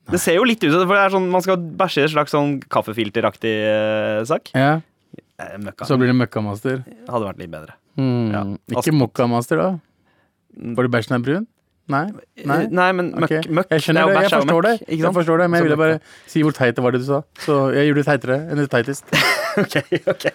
[0.07, 2.31] Det ser jo litt ut som det er sånn, man skal bæsje i en slags
[2.31, 4.53] sånn kaffefilteraktig uh, sak.
[4.55, 4.77] Ja,
[5.37, 6.79] Eh, Møkka så blir det møkkamaster.
[7.05, 7.75] hadde vært litt bedre.
[7.97, 8.31] Mm.
[8.33, 8.41] Ja,
[8.73, 9.67] Ikke mokkamaster, da?
[10.77, 11.45] Fordi bæsjen er brun?
[11.87, 12.03] Nei?
[12.43, 12.57] Nei?
[12.65, 13.51] Eh, Nei, men møkk, okay.
[13.59, 14.73] møkk Jeg skjønner er det, jeg forstår det.
[14.91, 17.21] Jeg forstår det, Men jeg ville bare si hvor teit det var det du sa.
[17.45, 19.13] Så jeg gjorde det teitere enn det teitest.
[19.57, 19.73] Ok,
[20.05, 20.25] ok.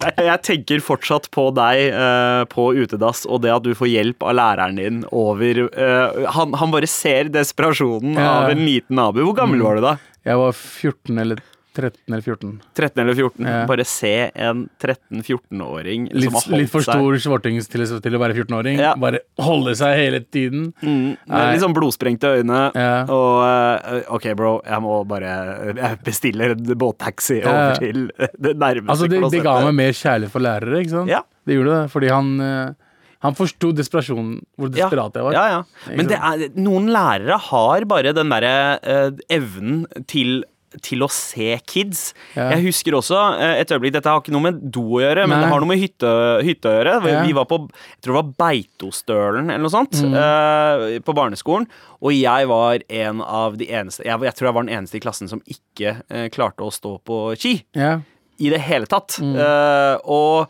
[0.00, 4.32] Jeg, tenker fortsatt på deg uh, på utedass, og det at du får hjelp av
[4.38, 8.30] læreren din over uh, han, han bare ser desperasjonen Ja.
[8.38, 9.20] av en liten nabo.
[9.28, 9.92] Hvor gammel var du da?
[10.24, 12.56] Jeg var 14 eller 13 eller 14.
[12.76, 13.46] 13 eller 14?
[13.46, 13.66] Ja.
[13.68, 18.36] Bare se en 13-14-åring Litt, som holdt litt for stor svartings til, til å være
[18.40, 18.80] 14-åring.
[18.82, 18.94] Ja.
[19.00, 20.72] Bare holde seg hele tiden.
[20.82, 22.60] mm, med litt sånn blodsprengte øyne.
[22.74, 22.92] Ja.
[23.06, 25.32] Og eh, OK, bro, jeg må bare
[25.76, 30.34] Jeg bestiller en båttaxi over til det nærmeste Altså, det, det ga meg mer kjærlighet
[30.34, 31.32] for lærere, ikke sant?
[31.46, 32.88] Det gjorde det, fordi han eh,
[33.24, 35.34] Han forsto desperasjonen, hvor desperat jeg var.
[35.36, 35.90] Ja, ja.
[35.96, 40.40] Men det er, noen lærere har bare den derre eh, evnen til
[40.86, 42.14] til å se kids.
[42.36, 42.50] Ja.
[42.54, 45.34] Jeg husker også eh, et øyeblikk Dette har ikke noe med do å gjøre, men
[45.34, 45.40] Nei.
[45.42, 46.12] det har noe med hytte,
[46.46, 46.92] hytte å gjøre.
[47.02, 47.22] Vi, Ja.
[47.26, 50.14] vi var på jeg tror det var Beitostølen eller noe sånt Mm.
[50.14, 51.66] uh, på barneskolen.
[52.00, 55.00] Og jeg var en av de eneste Jeg, jeg tror jeg var den eneste i
[55.04, 57.98] klassen som ikke uh, klarte å stå på ski Ja.
[58.38, 59.18] i det hele tatt.
[59.20, 59.34] Mm.
[59.36, 60.48] Uh, og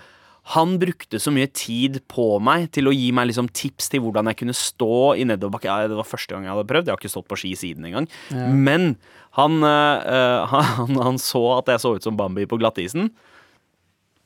[0.51, 4.31] han brukte så mye tid på meg til å gi meg liksom tips til hvordan
[4.31, 5.69] jeg kunne stå i nedoverbakke.
[5.71, 6.89] Ja, det var første gang jeg hadde prøvd.
[6.89, 8.09] Jeg har ikke stått på ski siden engang.
[8.35, 8.97] Men
[9.39, 13.13] han, uh, han, han så at jeg så ut som Bambi på glattisen.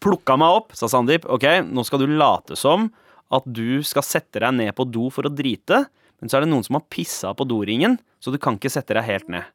[0.04, 1.28] Plukka meg opp, sa Sandeep.
[1.32, 2.88] Ok, nå skal du late som
[3.34, 5.84] at du skal sette deg ned på do for å drite,
[6.20, 8.96] men så er det noen som har pissa på doringen, så du kan ikke sette
[8.96, 9.48] deg helt ned.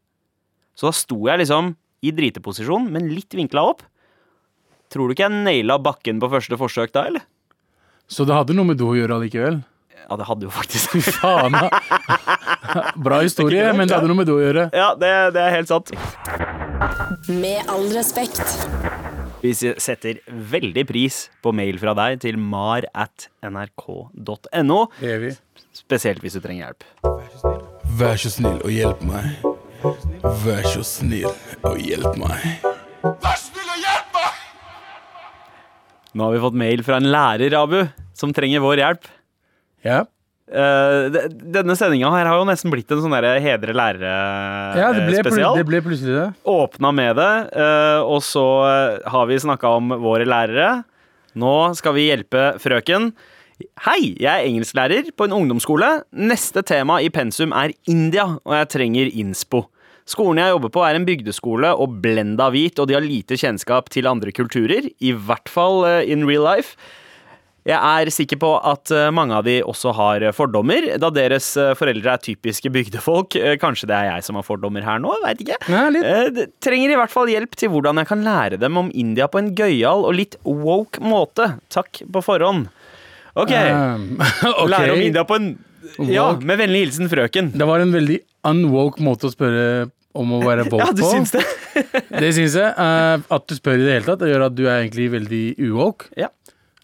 [0.77, 1.73] Så da sto jeg liksom
[2.05, 3.81] i driteposisjon, men litt vinkla opp.
[4.89, 7.25] Tror du ikke jeg naila bakken på første forsøk da, eller?
[8.09, 9.59] Så det hadde noe med do å gjøre allikevel?
[10.09, 11.69] Ja, det hadde jo faktisk Fy faen, da.
[13.05, 14.69] Bra historie, men det hadde noe med do å gjøre.
[14.73, 15.91] Ja, det, det er helt sant.
[17.29, 18.41] Med all respekt.
[19.39, 24.79] Vi setter veldig pris på mail fra deg til mar at nrk.no,
[25.77, 26.89] spesielt hvis du trenger hjelp.
[28.01, 29.47] Vær så snill og hjelp meg.
[30.43, 31.29] Vær så snill
[31.61, 32.67] og hjelp meg.
[36.17, 37.83] Nå har vi fått mail fra en lærer, Abu,
[38.17, 39.09] som trenger vår hjelp.
[39.85, 39.99] Ja.
[40.49, 45.03] Eh, de- denne sendinga her har jo nesten blitt en sånn der hedre ja, det
[45.05, 45.55] ble, lærere-spesial.
[45.59, 46.27] det ble plutselig det.
[46.49, 50.83] Åpna med det, eh, og så eh, har vi snakka om våre lærere.
[51.37, 53.11] Nå skal vi hjelpe frøken.
[53.85, 56.01] Hei, jeg er engelsklærer på en ungdomsskole.
[56.15, 59.67] Neste tema i pensum er India, og jeg trenger innspo.
[60.09, 63.91] Skolen jeg jobber på er en bygdeskole og blenda hvit, og de har lite kjennskap
[63.93, 66.73] til andre kulturer, i hvert fall eh, in real life.
[67.67, 71.51] Jeg er sikker på at eh, mange av de også har eh, fordommer, da deres
[71.77, 73.37] foreldre er typiske bygdefolk.
[73.61, 75.59] Kanskje det er jeg som har fordommer her nå, veit ikke.
[75.69, 76.57] Nei, litt.
[76.65, 79.53] Trenger i hvert fall hjelp til hvordan jeg kan lære dem om India på en
[79.53, 81.51] gøyal og litt woke måte.
[81.69, 82.65] Takk på forhånd.
[83.37, 83.53] OK.
[83.53, 84.09] Um,
[84.55, 84.73] okay.
[84.73, 85.51] Lære om India på en
[86.09, 87.53] Ja, med vennlig hilsen frøken.
[87.53, 88.19] Det var en veldig
[88.49, 91.43] unwoke måte å spørre om å være woke Ja, du syns det?
[92.09, 92.69] Det syns jeg.
[92.69, 95.43] Eh, at du spør i det hele tatt, det gjør at du er egentlig veldig
[95.69, 96.09] uwoke.
[96.19, 96.31] Ja.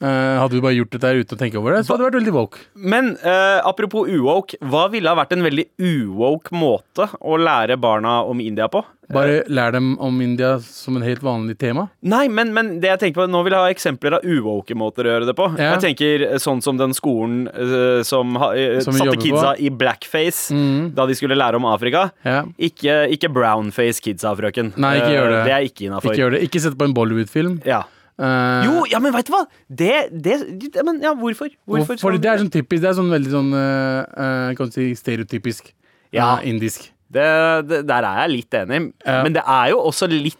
[0.05, 2.07] Eh, hadde du bare gjort dette her uten å tenke over det, så hadde du
[2.09, 2.65] vært veldig woke.
[2.75, 8.19] Men uh, apropos uwoke, hva ville ha vært en veldig uwoke måte å lære barna
[8.27, 8.83] om India på?
[9.13, 11.87] Bare lær dem om India som en helt vanlig tema.
[12.01, 15.05] Nei, men, men det jeg tenker på Nå vil jeg ha eksempler av uwoke måter
[15.05, 15.49] å gjøre det på.
[15.59, 15.75] Ja.
[15.75, 19.61] Jeg tenker eh, sånn som den skolen uh, som, eh, Som satte kidsa på.
[19.61, 20.95] i blackface mm.
[20.97, 22.07] da de skulle lære om Afrika.
[22.25, 22.41] Ja.
[22.57, 24.73] Ikke, ikke brownface kidsa, frøken.
[24.81, 25.41] Nei, ikke Eh, gjør det.
[25.45, 26.11] Det er ikke innafor.
[26.11, 26.41] Ikke gjør det.
[26.49, 27.59] Ikke sett på en Bollywood-film.
[27.67, 27.83] Ja.
[28.15, 29.41] Eh, Jo, ja, men veit du hva?
[29.67, 30.35] Det, det
[30.71, 31.49] ja, Men ja, hvorfor?
[31.67, 31.97] Hvorfor?
[31.99, 35.73] Fordi det er sånn typisk Det er sånn veldig sånn eh, Kan du si stereotypisk
[36.15, 36.37] Ja.
[36.47, 36.91] indisk.
[37.11, 37.25] det,
[37.67, 38.93] det, Der er jeg litt enig.
[39.03, 40.39] Men det er jo også litt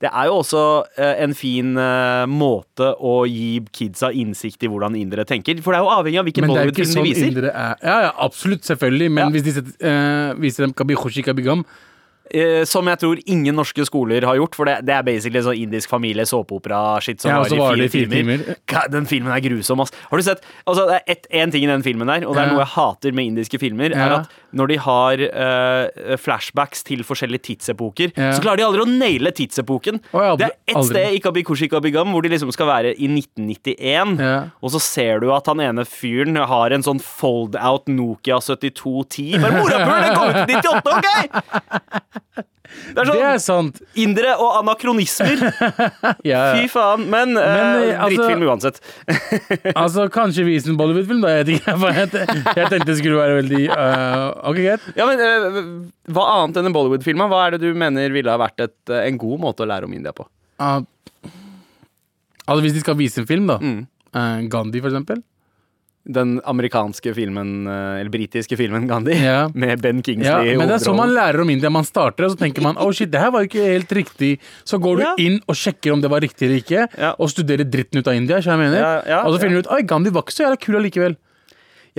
[0.00, 0.60] det er jo også
[1.20, 1.74] en fin
[2.32, 5.60] måte å gi kidsa innsikt i hvordan indere tenker.
[5.60, 7.26] For det er jo avhengig av hvilken Bollywood-film de sånn viser.
[7.28, 7.74] indere er.
[7.84, 9.10] Ja, ja, absolutt, selvfølgelig.
[9.12, 9.60] Men hvis de
[10.40, 11.44] viser dem Kabi Hoshi Kabi
[12.32, 15.40] Gam, eh, som jeg tror ingen norske skoler har gjort, for det, det er basically
[15.42, 18.38] sånn indisk familie såpeopera-shit som Ja, varer varer i fire timer.
[18.44, 18.88] timer.
[18.90, 19.90] Den filmen er grusom, ass.
[20.10, 22.46] Har du sett altså, Det er én ting i den filmen der, og det er
[22.46, 22.52] Ja.
[22.52, 27.42] noe jeg hater med indiske filmer, er at når de har uh, flashbacks til forskjellige
[27.54, 28.32] tidsepoker, Ja.
[28.32, 30.00] så klarer de aldri å naile tidsepoken.
[30.12, 30.90] Oh, ja, det er ett aldri.
[30.90, 34.44] sted i Kabi Kushi Kabigam hvor de liksom skal være i 1991, Ja.
[34.62, 39.38] og så ser du at han ene fyren har en sånn fold-out Nokia 7210.
[39.40, 42.19] Bare morapuler, den kom ut i 98, OK?!
[42.70, 43.78] Det er Det sånn er sant.
[43.98, 45.40] indere og anakronismer.
[46.30, 46.42] Ja.
[46.54, 47.06] Fy faen.
[47.10, 48.78] Men, eh, Men, eh, altså- drittfilm uansett.
[49.82, 51.32] Altså, kanskje vise en Bollywood-film, da.
[51.40, 54.86] Jeg, vet jeg, jeg tenkte det skulle være veldig uh, Ok, greit.
[55.00, 55.58] Ja, men uh,
[56.14, 57.24] Hva annet enn en Bollywood-film?
[57.32, 59.88] Hva er det du mener ville ha vært et, eh, en god måte å lære
[59.90, 60.28] om India på?
[60.62, 60.78] Ah,
[62.46, 63.58] altså, hvis de skal vise en film, da.
[63.58, 63.82] Mm.
[64.14, 65.22] eh, Gandhi, for eksempel.
[66.08, 69.48] Den amerikanske filmen, eh, eller britiske filmen Gandhi, Ja.
[69.54, 71.68] med Ben Kingsley Ja, men det er sånn man lærer om India.
[71.70, 74.38] Man starter, og så tenker man oh shit, det her var jo ikke helt riktig.
[74.64, 75.14] Så går du Ja.
[75.18, 77.14] inn og sjekker om det var riktig eller ikke, Ja.
[77.18, 78.38] og studerer dritten ut av India.
[78.40, 78.80] skjønner jeg mener?
[78.80, 81.16] Ja, ja, og så finner du ut oi, Gandhi var ikke så jævla kul allikevel.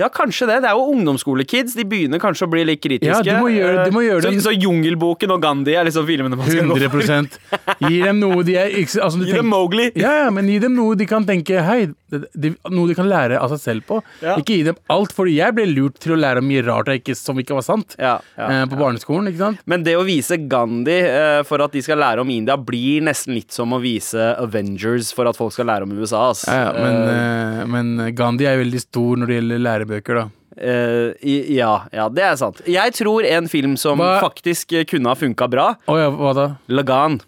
[0.00, 0.60] Ja, kanskje det.
[0.64, 1.74] Det er jo ungdomsskolekids.
[1.76, 3.24] De begynner kanskje å bli litt kritiske.
[3.26, 6.36] Ja, du må gjøre- du må gjøre så, så Jungelboken og Gandhi er liksom filmene
[6.36, 7.38] man skal gå 100%
[7.88, 9.90] Gi dem noe de er ikke, altså, du Gi dem Mowgli.
[9.96, 13.38] Ja, ja, men gi dem noe de kan tenke Hei, de, noe de kan lære
[13.40, 14.00] av seg selv på.
[14.22, 14.34] Ja.
[14.40, 17.36] Ikke gi dem alt, fordi jeg ble lurt til å lære mye rart ikke, som
[17.40, 17.94] ikke var sant.
[18.00, 19.58] Ja, eh, på barneskolen, ikke sant?
[19.66, 23.34] Men det å vise Gandhi eh, for at de skal lære om India, blir nesten
[23.36, 26.28] litt som å vise Avengers for at folk skal lære om USA.
[26.32, 26.48] Altså.
[26.52, 30.28] Ja, ja, men, Eh, eh, men Gandhi er veldig stor når det gjelder lærebøker, da.
[30.52, 32.60] Uh, i- ja, ja, det er sant.
[32.68, 36.56] Jeg tror en film som Hva- faktisk kunne ha funka bra, oh, ja, hva da?
[36.68, 37.20] Lagan.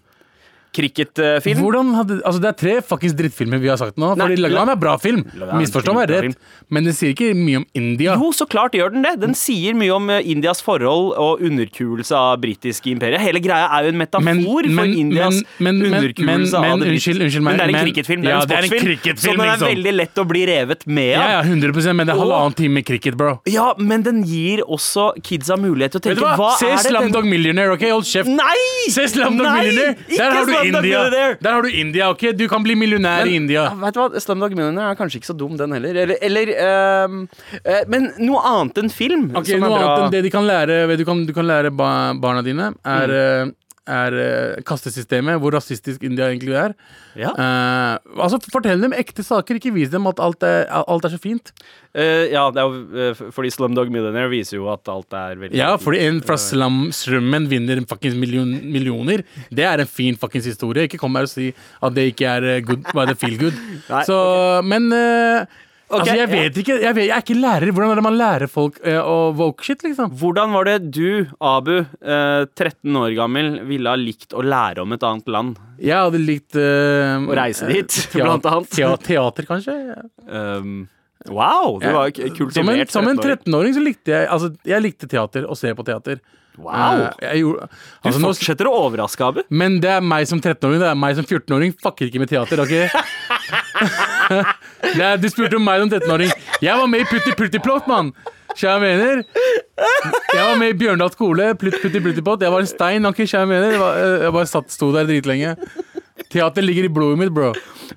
[0.75, 1.61] Cricketfilm.
[1.63, 4.13] Hvordan hadde, altså Det er tre fuckings drittfilmer vi har sagt nå.
[4.19, 5.23] Fordi Lagan er bra film.
[5.59, 6.37] Misforstå meg rett.
[6.71, 8.17] Men den sier ikke mye om India.
[8.19, 9.15] Jo, så klart gjør den det.
[9.23, 13.21] Den sier mye om eh, Indias forhold og underkuelse av britiske imperier.
[13.23, 16.73] Hele greia er jo en metafor Men- for men- Indias men- men- underkuelse men- men-
[16.73, 17.25] av det unnskyld, britiske.
[17.25, 18.25] unnskyld meg, Men det er en cricketfilm.
[18.25, 19.17] Ja, det er en sportsfilm.
[19.19, 19.69] så den er liksom.
[19.75, 21.31] veldig lett å bli revet med Ja, av.
[21.31, 23.41] ja, 100% men det er halvannen time cricket, bro.
[23.47, 26.37] Ja, men den gir også kidsa mulighet til å tenke hva?
[26.37, 27.85] hva Se det Se Slumdog Millionaire, ok?
[27.91, 28.27] Hold kjeft.
[28.27, 28.91] Nei!
[28.91, 29.47] Se Slumdog!
[29.47, 29.97] Millionaire.
[30.09, 31.03] Der har du India.
[31.41, 32.25] Der har du India, ok?
[32.37, 33.67] Du kan bli millionær i India.
[33.83, 35.97] Vet du hva, Slumdog Millionaire er kanskje ikke så dum, den heller.
[36.05, 36.55] Eller, eller
[37.09, 37.21] um,
[37.61, 39.29] uh, Men noe annet enn film.
[39.35, 42.43] Okay, som Noe annet enn det de kan lære Du kan, du kan lære barna
[42.47, 43.53] dine, er, Mm.
[43.91, 46.75] Er eh, kastesystemet, hvor rasistisk India egentlig er.
[47.19, 47.33] Ja.
[47.37, 51.21] Uh, altså, Fortell dem ekte saker, ikke vis dem at alt er, alt er så
[51.21, 51.53] fint.
[51.95, 55.75] Uh, ja, det er eh, fordi Slumdog Millionaire viser jo at alt er veldig Ja,
[55.81, 59.23] fordi en fra slum, slummen vinner fuckings million, millioner.
[59.53, 60.89] Det er en fin fuckings historie.
[60.89, 63.61] Ikke kom her og si at det ikke er good, hva the feel good.
[63.93, 64.17] Nei, Så,
[64.65, 64.89] men
[65.85, 66.77] eh, Ok, altså, jeg vet ikke.
[66.81, 67.73] Jeg, vet, jeg er ikke lærer.
[67.77, 70.15] Hvordan er det man lærer folk uh, å woke shit, liksom?
[70.21, 74.97] Hvordan var det du, Abu, uh, 13 år gammel, ville ha likt å lære om
[74.97, 75.61] et annet land?
[75.83, 78.73] Jeg hadde likt uh, Å reise dit, blant annet.
[78.73, 79.77] Tea teater, kanskje.
[80.25, 80.87] Um,
[81.29, 83.45] wow, du var kultivert Som en, som en 13-åring.
[83.45, 86.25] 13-åring så likte jeg Altså, jeg likte teater, å se på teater.
[86.57, 87.09] Wow.
[87.19, 87.67] Eh, gjorde,
[88.03, 89.41] altså, du fortsetter å overraske, Abu.
[89.51, 91.75] men det er meg som 13-åring, det er meg som 14-åring.
[91.83, 92.75] Fucker ikke med teater, ok?
[95.23, 96.33] du spurte om meg som 13-åring.
[96.65, 98.13] Jeg var med i Putti Putti Plott, mann!
[98.55, 99.23] Skjønner jeg mener?
[100.31, 101.49] Jeg var med i Bjørndal skole.
[101.59, 102.43] Putti putti, Putti pott.
[102.45, 103.09] Jeg var en stein.
[103.09, 103.75] ok, skjønner jeg mener?
[103.75, 105.57] Jeg, var, jeg bare satt, sto der dritlenge.
[106.31, 107.51] Teater ligger i blodet mitt, bro.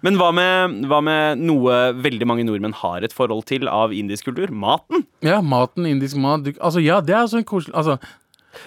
[0.06, 4.32] Men hva med, hva med noe veldig mange nordmenn har et forhold til av indisk
[4.32, 4.50] kultur?
[4.54, 5.06] Maten.
[5.26, 7.98] Ja, maten, indisk mat Altså, ja, det er en koselig Altså,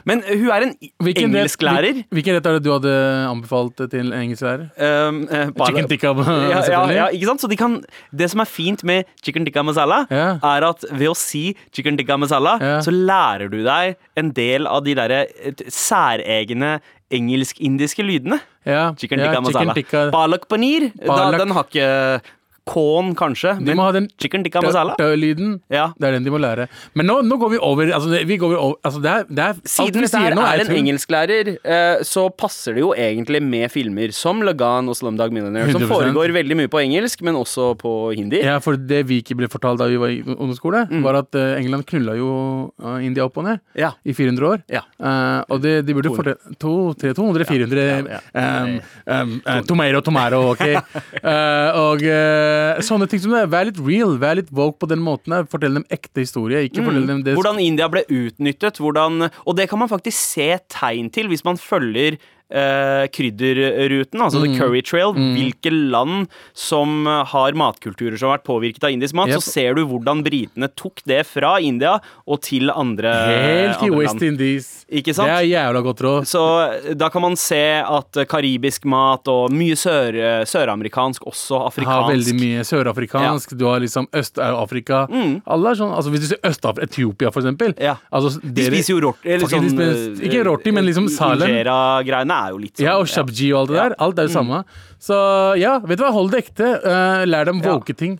[0.05, 1.93] Men hun er en hvilken rett- engelsklærer.
[2.01, 2.95] hvil- Hvilken rett er det du hadde
[3.31, 4.69] anbefalt til en engelsklærer?
[5.09, 6.15] Um, eh, Chicken tikka,
[6.51, 7.41] ja, ja, ja, ikke sant?
[7.45, 7.79] Så de kan,
[8.15, 10.39] det som er fint med chicken tikka masala, Ja.
[10.43, 14.85] er at ved å si chicken tikka masala, så lærer du deg en del av
[14.85, 18.39] de derre eh, særegne engelsk-indiske lydene.
[18.67, 19.75] Ja, Chicken tikka masala.
[19.75, 20.11] tikka.
[20.15, 22.21] Balak paneer, da, den har ikke
[22.71, 23.57] Kån, kanskje.
[23.67, 24.95] De må ha den chicken tikka masala.
[25.19, 25.89] lyden Ja.
[25.99, 26.69] Det er den de må lære.
[26.95, 29.55] Men nå, nå går vi over Altså, vi går over, altså det er, det er
[29.67, 34.13] Siden vi dette nå, er en engelsklærer, eh, så passer det jo egentlig med filmer
[34.15, 35.91] som Lagan og Slumdog Millionaire, som 100%.
[35.91, 38.43] foregår veldig mye på engelsk, men også på hindi.
[38.47, 41.03] Ja, for det vi ikke ble fortalt da vi var i ungdomsskole, Mm.
[41.05, 42.31] var at eh, England knulla jo
[42.83, 43.93] eh, India opp og ned Ja.
[44.05, 44.63] i 400 år.
[44.71, 44.83] Ja.
[45.01, 48.63] Uh, og det, de burde fortelle to, 300, 200, 400 ja, ja.
[48.63, 50.65] um, um, uh, Tomato, tomato, ok.
[51.25, 52.05] uh, og
[52.61, 53.45] eh, sånne ting som det.
[53.53, 55.35] Vær litt real, vær litt woke på den måten.
[55.37, 55.49] her.
[55.51, 59.69] Fortell dem ekte historie, ikke fortell dem det Hvordan India ble utnyttet, hvordan, og det
[59.71, 64.53] kan man faktisk se tegn til hvis man følger eh, krydderruten, altså Mm.
[64.53, 69.29] The Curry Trail, hvilke land som har matkulturer som har vært påvirket av indisk mat,
[69.29, 69.41] Yep.
[69.41, 74.23] så ser du hvordan britene tok det fra India og til andre, Helt til West.
[74.23, 74.87] Indies.
[74.91, 75.29] Ikke sant?
[75.29, 76.27] Det er jævla godt råd.
[76.27, 76.43] Så
[76.91, 81.59] eh, da kan man se at eh, karibisk mat og mye sør, eh, søramerikansk, også
[81.61, 83.57] Har afrikansk veldig mye sørafrikansk.
[83.59, 85.07] Du har liksom Øst-Afrika.
[85.47, 87.83] Alle er sånn, altså Hvis du ser Øst-Afrika, Etiopia for eksempel Mm.
[87.83, 87.97] Ja.
[88.13, 89.39] altså, De spiser jo rorti.
[89.41, 91.49] Sånn, eh, ikke rorti, men liksom salem.
[91.51, 93.85] Injera-greiene er jo litt sånn Ja, og shabji og alt det Ja.
[93.85, 93.91] Mm.
[93.91, 93.99] der.
[94.07, 94.65] Alt er jo samme.
[95.01, 95.17] Så
[95.61, 96.71] ja, vet du hva, hold det ekte.
[96.85, 98.19] Uh, lær dem våke ting.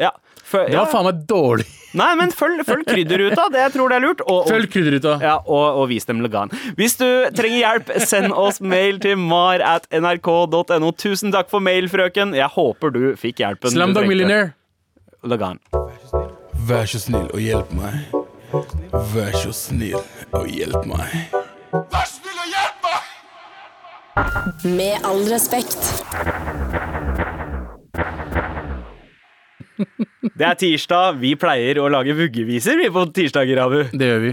[0.00, 0.10] Ja.
[0.50, 1.66] For, Det var faen meg dårlig.
[1.94, 3.48] Nei, men følg, følg krydderruta.
[3.54, 4.20] Det jeg tror det er lurt.
[4.26, 5.16] Og, og, Følg krydderruta.
[5.22, 6.50] ja, og, og vis dem legan.
[6.78, 10.90] Hvis du trenger hjelp, send oss mail til mar at nrk.no.
[10.98, 12.34] Tusen takk for mail, frøken.
[12.38, 13.74] Jeg håper du fikk hjelpen.
[13.74, 14.06] Slumdog.
[14.10, 14.52] Millionaire.
[15.22, 15.58] Legan.
[16.70, 18.18] Vær så snill og hjelp meg.
[19.14, 19.98] Vær så snill
[20.34, 21.30] og hjelp meg.
[24.64, 25.80] Med all respekt.
[30.36, 31.20] Det er tirsdag.
[31.20, 33.82] Vi pleier å lage vuggeviser vi på tirsdager, Abu.
[33.92, 34.32] Det gjør vi.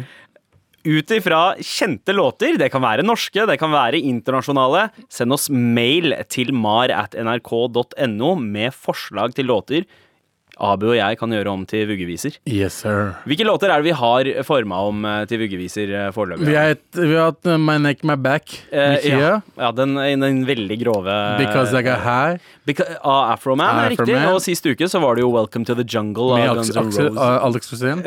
[0.87, 6.15] Ut ifra kjente låter, det kan være norske, det kan være internasjonale, send oss mail
[6.31, 9.87] til mar at nrk.no med forslag til låter
[10.59, 12.37] Abu og jeg kan gjøre om til vuggeviser.
[12.49, 13.13] Yes, sir.
[13.29, 16.47] Hvilke låter er det vi har forma om eh, til vuggeviser eh, foreløpig?
[16.47, 16.55] Vi
[16.97, 18.53] vi har hatt uh, My Neck, My Back.
[18.71, 22.39] Uh, ja, ja den, den veldig grove Because I got high.
[22.67, 24.17] Beca- uh, Afroman er riktig.
[24.31, 26.81] Og sist uke så var det jo Welcome to the Jungle Med av Guns N'
[26.81, 27.17] Roses.
[27.17, 28.03] Alex Rosén.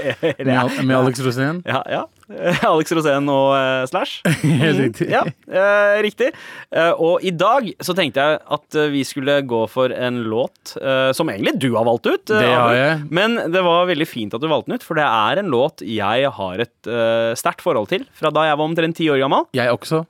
[0.86, 1.62] Med Alex Rosén.
[1.68, 2.06] Ja, ja.
[2.70, 4.20] Alex Rosén og uh, Slash.
[4.62, 5.08] Helt riktig.
[5.10, 6.30] Ja, uh, riktig.
[6.70, 10.76] Uh, og i dag så tenkte jeg at vi skulle gå for en låt
[11.16, 12.24] som egentlig du har valgt ut.
[12.30, 13.00] Det har jeg.
[13.10, 15.82] Men det var veldig fint at du valgte den ut, for det er en låt
[15.86, 19.48] jeg har et uh, sterkt forhold til fra da jeg var omtrent ti år gammel.
[19.56, 20.04] Jeg også.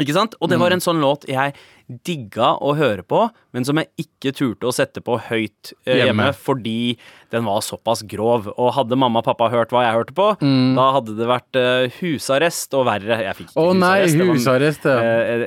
[0.00, 0.34] Ikke sant?
[0.42, 0.62] Og det Mm.
[0.64, 1.54] var en sånn låt jeg
[2.04, 6.04] digga å høre på, men som jeg ikke turte å sette på høyt eh, hjemme.
[6.04, 6.32] Hjemme.
[6.34, 6.96] fordi
[7.34, 8.46] den var såpass grov.
[8.54, 10.26] Og hadde mamma og pappa hørt hva jeg hørte på,
[10.76, 13.20] da hadde det vært eh, husarrest og verre.
[13.24, 13.70] Jeg fikk ikke Mm.
[13.70, 14.84] Å nei, husarrest.
[14.86, 14.98] Ja.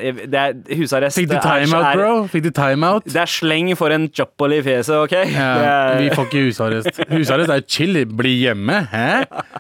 [0.01, 2.11] Eh, det er, husarrest Fikk du timeout, bro?
[2.31, 3.07] Fikk du timeout?
[3.07, 5.15] Det er sleng for en chopple i fjeset, OK?
[5.31, 7.01] Ja, er, vi får ikke husarrest.
[7.13, 7.99] Husarrest er chill.
[8.17, 9.07] Bli hjemme, hæ?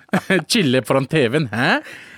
[0.51, 1.71] Chille foran TV-en, hæ?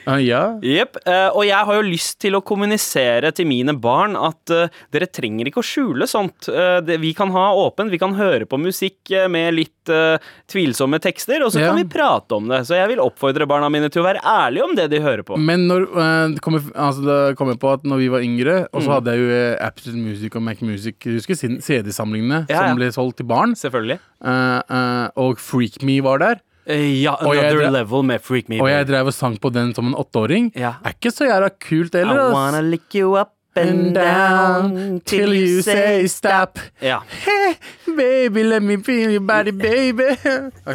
[0.09, 0.41] Ah, ja.
[0.65, 4.41] Eh, og jeg har jo lyst til å kommunisere til mine barn at
[4.89, 6.49] dere trenger ikke å skjule sånt.
[6.51, 10.19] Eh, det, vi kan ha åpent, vi kan høre på musikk eh, med litt eh,
[10.51, 11.71] tvilsomme tekster, og så Ja.
[11.71, 12.61] kan vi prate om det.
[12.67, 15.39] Så jeg vil oppfordre barna mine til å være ærlige om det de hører på.
[15.39, 15.87] Men når,
[16.35, 19.31] det kommer, altså kommer på at når vi var yngre, og så hadde jeg jo
[19.39, 22.67] eh, Absolute Music og Mac Music, husker CD-samlingene Ja, ja.
[22.69, 23.55] som ble solgt til barn?
[23.57, 23.99] Selvfølgelig.
[25.19, 26.39] Og Freak Me var der.
[26.69, 28.59] Ja, Og jeg Another dre- Level med Freak Me.
[28.61, 30.51] Og jeg drev og sang på den som en åtteåring.
[30.59, 30.75] Ja.
[30.85, 32.29] Er ikke så jævla kult heller.
[32.29, 36.59] I wanna lick you up and And down till you say stop.
[36.79, 37.01] Ja.
[37.25, 37.55] Hey,
[37.97, 40.03] baby, let me feel your body, baby.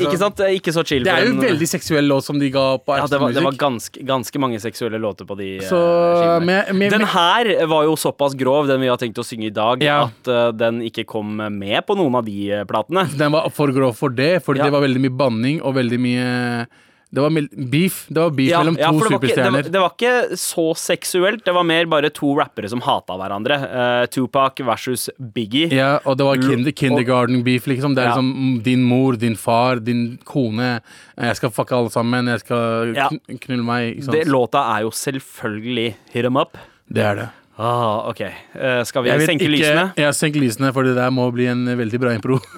[0.01, 0.41] Ikke sant?
[0.41, 1.05] Er Ikke så chill.
[1.05, 3.33] Det er jo en- en veldig seksuell låt som de ga på ja, det var,
[3.33, 7.67] det var ganske, ganske mange seksuelle låter på de eh, Så med, med, Den her
[7.67, 10.05] var jo såpass grov, den vi har tenkt å synge i dag, Ja.
[10.11, 13.07] at uh, den ikke kom med på noen av de eh, platene.
[13.17, 14.65] den var for grov for det, for Ja.
[14.65, 16.67] det var veldig mye banning og veldig mye
[17.15, 17.31] Det var
[17.71, 18.01] beef.
[18.09, 20.39] Det var beef Ja, mellom to ja, det var, ikke, det, var, det var ikke
[20.41, 23.59] så seksuelt, det var mer bare to rappere som hata hverandre.
[23.71, 25.69] Uh, Tupac versus Biggie.
[25.75, 27.95] Ja, og det var kinder, kindergarten beef, liksom.
[27.95, 28.17] Det er Ja.
[28.17, 30.81] liksom din mor, din far, din kone.
[31.17, 32.27] Jeg skal fucke alle sammen.
[32.27, 34.03] Jeg skal kn knulle meg.
[34.11, 36.59] Det, låta er jo selvfølgelig Hit 'em Up.
[36.93, 37.29] det er det.
[37.57, 38.21] Ah, ok.
[38.59, 39.85] Uh, skal vi Jeg senke ikke- lysene?
[39.97, 42.41] Jeg senker lysene, for det der må bli en veldig bra impro.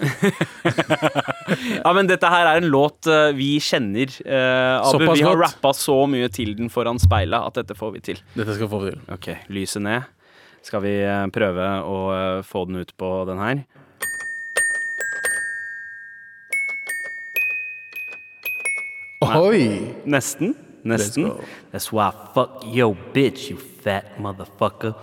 [1.85, 4.09] Ja, men Dette her er en låt uh, vi kjenner.
[4.25, 8.01] uh, Abu, vi har rappa så mye til den foran speilet at dette får vi
[8.09, 8.23] til.
[8.35, 9.01] Dette skal få vi til.
[9.13, 10.09] Ok, lyset ned.
[10.67, 10.97] Skal vi
[11.31, 11.99] prøve å
[12.43, 13.61] få den ut på den her?
[19.23, 19.95] Oi!
[20.07, 20.55] Nesten.
[20.87, 21.45] Nesten.
[21.73, 24.95] That's why I fuck yo bitch, you fat motherfucker.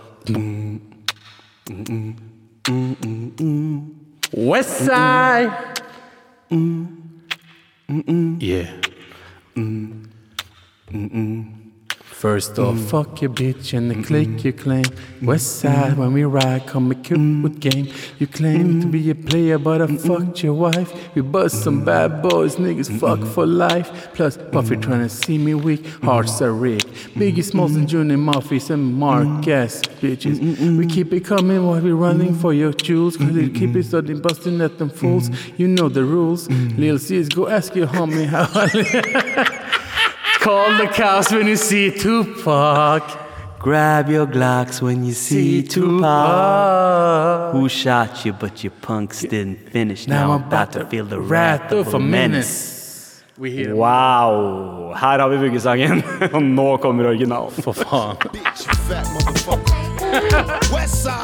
[4.32, 5.82] West side!
[8.40, 8.70] Yeah.
[12.14, 14.84] First off, fuck your bitch and the click you claim.
[15.20, 17.88] West side, when we ride, come equipped with game.
[18.18, 21.14] You claim to be a player, but I fucked your wife.
[21.14, 24.14] We bust some bad boys, niggas fuck for life.
[24.14, 26.86] Plus, Puffy trying to see me weak, hearts are rigged.
[27.14, 30.38] Biggie Smalls and Junior Murphys and Marquez, bitches.
[30.78, 33.18] We keep it coming while we running for your jewels.
[33.18, 35.30] Cause we keep it starting busting at them fools.
[35.58, 36.48] You know the rules.
[36.48, 39.60] Lil C's, go ask your homie how I live.
[40.44, 43.02] Call the cops when you see Tupac.
[43.58, 47.52] Grab your Glocks when you see Tupac.
[47.52, 50.06] Who shot you, but your punks didn't finish.
[50.06, 53.22] Now I'm about to feel the wrath of a menace.
[53.38, 53.78] We hear him.
[53.78, 54.92] Wow!
[54.94, 56.02] Her har vi vuggesangen,
[56.34, 57.50] og nå kommer originalen.
[57.50, 58.16] For faen.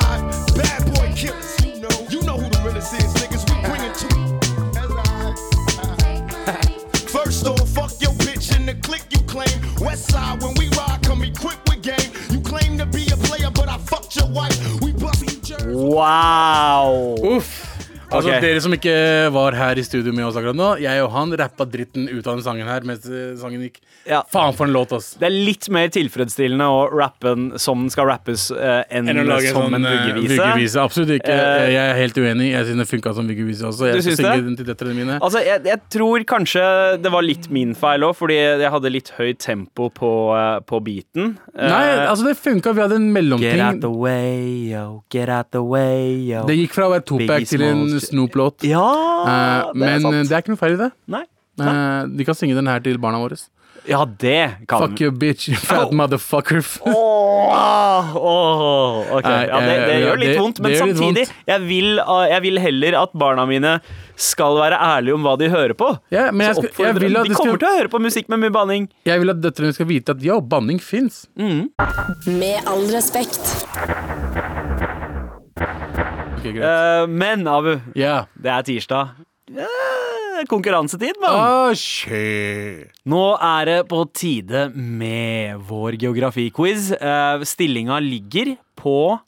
[10.11, 12.11] side, when we ride, come equipped with game.
[12.31, 14.57] You claim to be a player, but I fucked your wife.
[14.83, 15.75] We bust New Jersey.
[15.75, 17.17] Wow!
[17.23, 17.70] Uff.
[18.11, 18.41] Altså, okay.
[18.43, 18.93] Dere som ikke
[19.35, 22.39] var her i studio med oss akkurat nå, jeg og han rappa dritten ut av
[22.39, 23.79] den sangen her mens eh, sangen gikk.
[24.09, 24.23] Ja.
[24.33, 25.13] Faen for en låt, ass.
[25.21, 29.25] Det er litt mer tilfredsstillende å rappe den som den skal rappes, uh, enn å
[29.29, 30.41] lage som sånn en eh, vuggevise.
[30.41, 30.81] vuggevise.
[30.83, 31.37] Absolutt ikke.
[31.37, 32.49] Uh, jeg er helt uenig.
[32.51, 33.87] Jeg synes det funka som vuggevise også.
[33.91, 34.47] Jeg Du skal syns synge det?
[34.49, 35.19] den til døtrene mine.
[35.21, 36.65] Altså, jeg, jeg tror kanskje
[37.05, 40.13] det var litt min feil òg, fordi jeg hadde litt høyt tempo på,
[40.67, 41.37] på beaten.
[41.55, 42.73] Nei, Eh, altså det funka.
[42.77, 43.51] Vi hadde en mellomting.
[43.55, 45.03] Get out the way, yo.
[45.13, 46.45] Get out the way, yo.
[46.49, 48.65] Det gikk fra å være Tupac til en Smalls- Snoop-låt.
[48.65, 50.15] Ja, uh, er men sant.
[50.15, 50.91] eh, det er ikke noe feil i det.
[51.09, 51.25] Nei.
[51.61, 53.37] Uh, de kan synge den her til barna våre.
[53.89, 55.49] Ja, det kan Fuck you, bitch.
[55.49, 55.93] you Fat oh.
[55.97, 56.61] motherfucker.
[56.85, 59.47] Åh, oh, okay.
[59.49, 61.33] Ja, det, det gjør litt vondt, men litt samtidig vondt.
[61.49, 61.89] jeg vil,
[62.33, 63.79] jeg vil heller at barna mine
[64.21, 65.89] skal være ærlige om hva de hører på.
[66.13, 68.03] Ja, men jeg Så skal- jeg vil at de kommer skal- til å høre på
[68.05, 68.89] musikk med mye banning.
[69.09, 71.27] Jeg vil at døtrene skal vite at ja, banning fins.
[71.37, 73.65] Med all respekt.
[76.41, 76.65] Ok, greit.
[76.65, 78.25] Eh, men Abu, yeah.
[78.41, 79.11] det er tirsdag.
[79.53, 81.37] Eh, konkurransetid, mann.
[81.37, 82.15] Oh.
[83.13, 86.95] Nå er det på tide med vår geografiquiz.
[86.97, 89.19] Uh, stillinga ligger på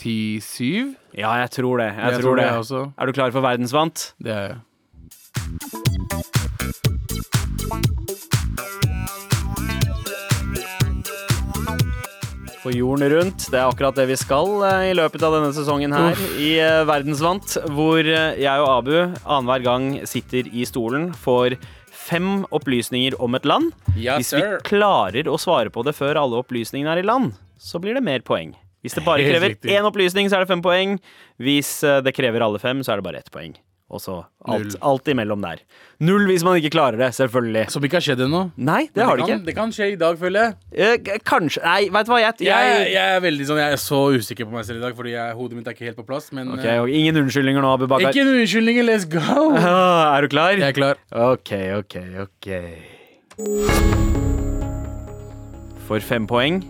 [0.00, 0.94] 10-7.
[1.12, 1.92] Ja, jeg tror det.
[1.92, 2.48] Jeg, Jeg tror det.
[2.48, 2.84] det.
[2.96, 4.14] Er du klar for verdensvant?
[4.16, 5.90] Det er jeg.
[12.64, 13.44] For jorden rundt.
[13.52, 16.80] Det er akkurat det vi skal eh, i løpet av denne sesongen her i eh,
[16.88, 21.58] Verdensvant, hvor eh, jeg og Abu annenhver gang sitter i stolen, får
[21.92, 23.68] fem opplysninger om et land.
[24.00, 24.56] Ja, Hvis vi sir.
[24.64, 28.24] klarer å svare på det før alle opplysningene er i land, så blir det mer
[28.24, 28.56] poeng.
[28.84, 30.96] Hvis det bare krever én opplysning, så er det fem poeng.
[31.40, 33.52] Hvis det krever alle fem, så er det bare ett poeng.
[33.94, 34.14] Og så
[34.50, 35.60] alt, alt imellom der.
[36.02, 37.68] Null hvis man ikke klarer det, selvfølgelig.
[37.70, 38.40] Som ikke har skjedd ennå.
[38.58, 39.44] Nei, det har det kan.
[39.46, 40.56] Det kan skje i dag, føler jeg.
[40.74, 43.80] Eh, kanskje Nei, veit du hva, jeg, Jeg, jeg jeg er veldig sånn Jeg er
[43.84, 46.26] så usikker på meg selv i dag, fordi hodet mitt er ikke helt på plass.
[46.34, 48.10] Men Ok, eh, og Ingen unnskyldninger nå, Abu Bakar.
[48.10, 49.22] ikke noen unnskyldninger, let's go!
[49.64, 50.58] Ah, er du klar?
[50.58, 50.98] Jeg er klar.
[51.14, 51.94] Ok, ok,
[52.26, 52.46] ok.
[55.86, 56.62] For fem poeng.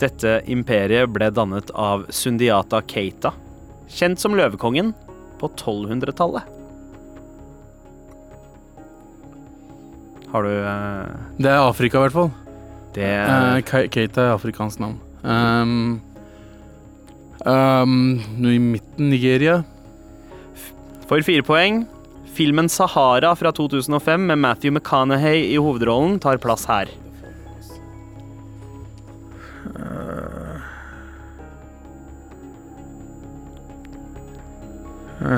[0.00, 3.34] Dette imperiet ble dannet av Sundiata Keita,
[3.92, 4.94] kjent som løvekongen,
[5.40, 6.56] på 1200-tallet.
[10.30, 12.30] Har du eh, Det er Afrika, i hvert fall.
[12.94, 14.98] det Uh, Kate er afrikansk navn.
[15.22, 16.00] Um,
[17.46, 19.62] um, noe i midten Nigeria.
[21.08, 21.84] For fire poeng.
[22.30, 26.86] Filmen 'Sahara' fra 2005 med Matthew McConaughey i hovedrollen tar plass her.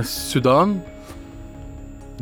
[0.07, 0.77] Sudan.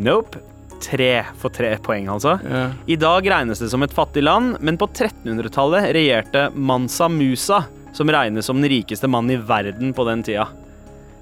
[0.00, 0.40] Nope.
[0.80, 2.38] Tre for tre poeng, altså.
[2.40, 2.72] Yeah.
[2.88, 8.08] I dag regnes det som et fattig land, men på 1300-tallet regjerte Mansa Musa, som
[8.08, 10.48] regnes som den rikeste mannen i verden på den tida.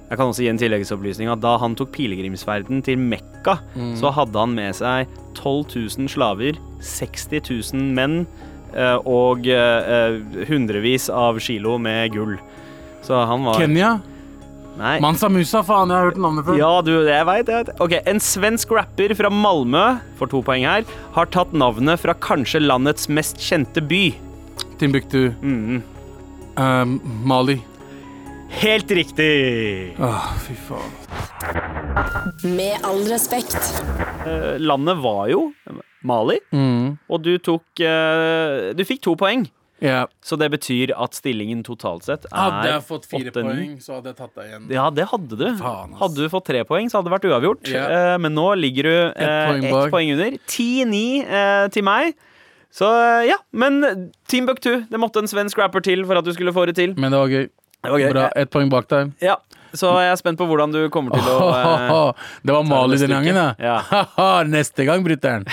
[0.09, 3.59] Jeg kan også gi en tilleggsopplysning at Da han tok pilegrimsferden til Mekka,
[3.99, 7.43] så hadde han med seg 12 000 slaver, 60
[7.75, 8.23] 000 menn
[8.73, 12.39] eh, og eh, eh, hundrevis av kilo med gull.
[13.05, 13.99] Så han var Kenya.
[14.79, 14.97] Nei.
[15.03, 16.57] Mansa Musa, faen, jeg har hørt navnet før.
[16.61, 17.71] Ja, du, jeg vet, jeg vet.
[17.83, 19.85] Ok, En svensk rapper fra Malmö,
[20.21, 20.85] for to poeng her,
[21.17, 24.05] har tatt navnet fra kanskje landets mest kjente by.
[24.79, 25.33] Timbuktu.
[25.43, 25.83] Mhm.
[26.59, 27.59] Um, Mali.
[28.63, 29.93] Helt riktig!
[30.01, 30.95] Åh, fy faen.
[32.57, 33.59] Med all respekt.
[34.27, 35.53] Eh, landet var jo
[36.07, 36.99] Mali, Mm.
[37.11, 39.47] og du tok eh, Du fikk to poeng.
[39.85, 40.07] Ja.
[40.25, 43.35] Så det betyr at stillingen totalt sett er Hadde jeg fått fire 8-9.
[43.37, 44.65] poeng, så hadde jeg tatt deg igjen.
[44.75, 45.45] Ja, det hadde du.
[45.61, 47.71] Faen, hadde du fått tre poeng, så hadde det vært uavgjort.
[47.71, 47.85] Ja.
[47.99, 49.93] Eh, men nå ligger du eh, poeng ett bak.
[49.95, 50.39] poeng under.
[50.51, 52.19] 10-9 eh, til meg.
[52.75, 53.81] Så eh, ja, men
[54.29, 54.75] Team Buck 2.
[54.91, 56.97] Det måtte en svensk rapper til for at du skulle få det til.
[56.99, 57.47] Men det var gøy.
[57.79, 58.11] Det var gøy.
[58.17, 58.27] Bra.
[58.43, 59.15] Ett poeng bak deg.
[59.23, 59.39] Ja,
[59.77, 63.21] Så jeg er spent på hvordan du kommer til å eh, det var Mali denne
[63.21, 63.79] gangen, ja.
[64.55, 65.45] Neste gang, brutter'n.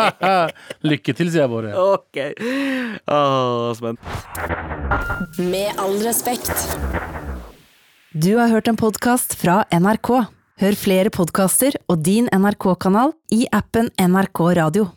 [0.90, 1.72] Lykke til, sier jeg bare.
[1.78, 2.20] OK.
[3.08, 3.98] Åh, spent.
[5.40, 6.52] Med all respekt.
[8.10, 10.14] Du har hørt en podkast fra NRK.
[10.60, 14.90] Hør flere podkaster og din NRK-kanal i appen NRK Radio.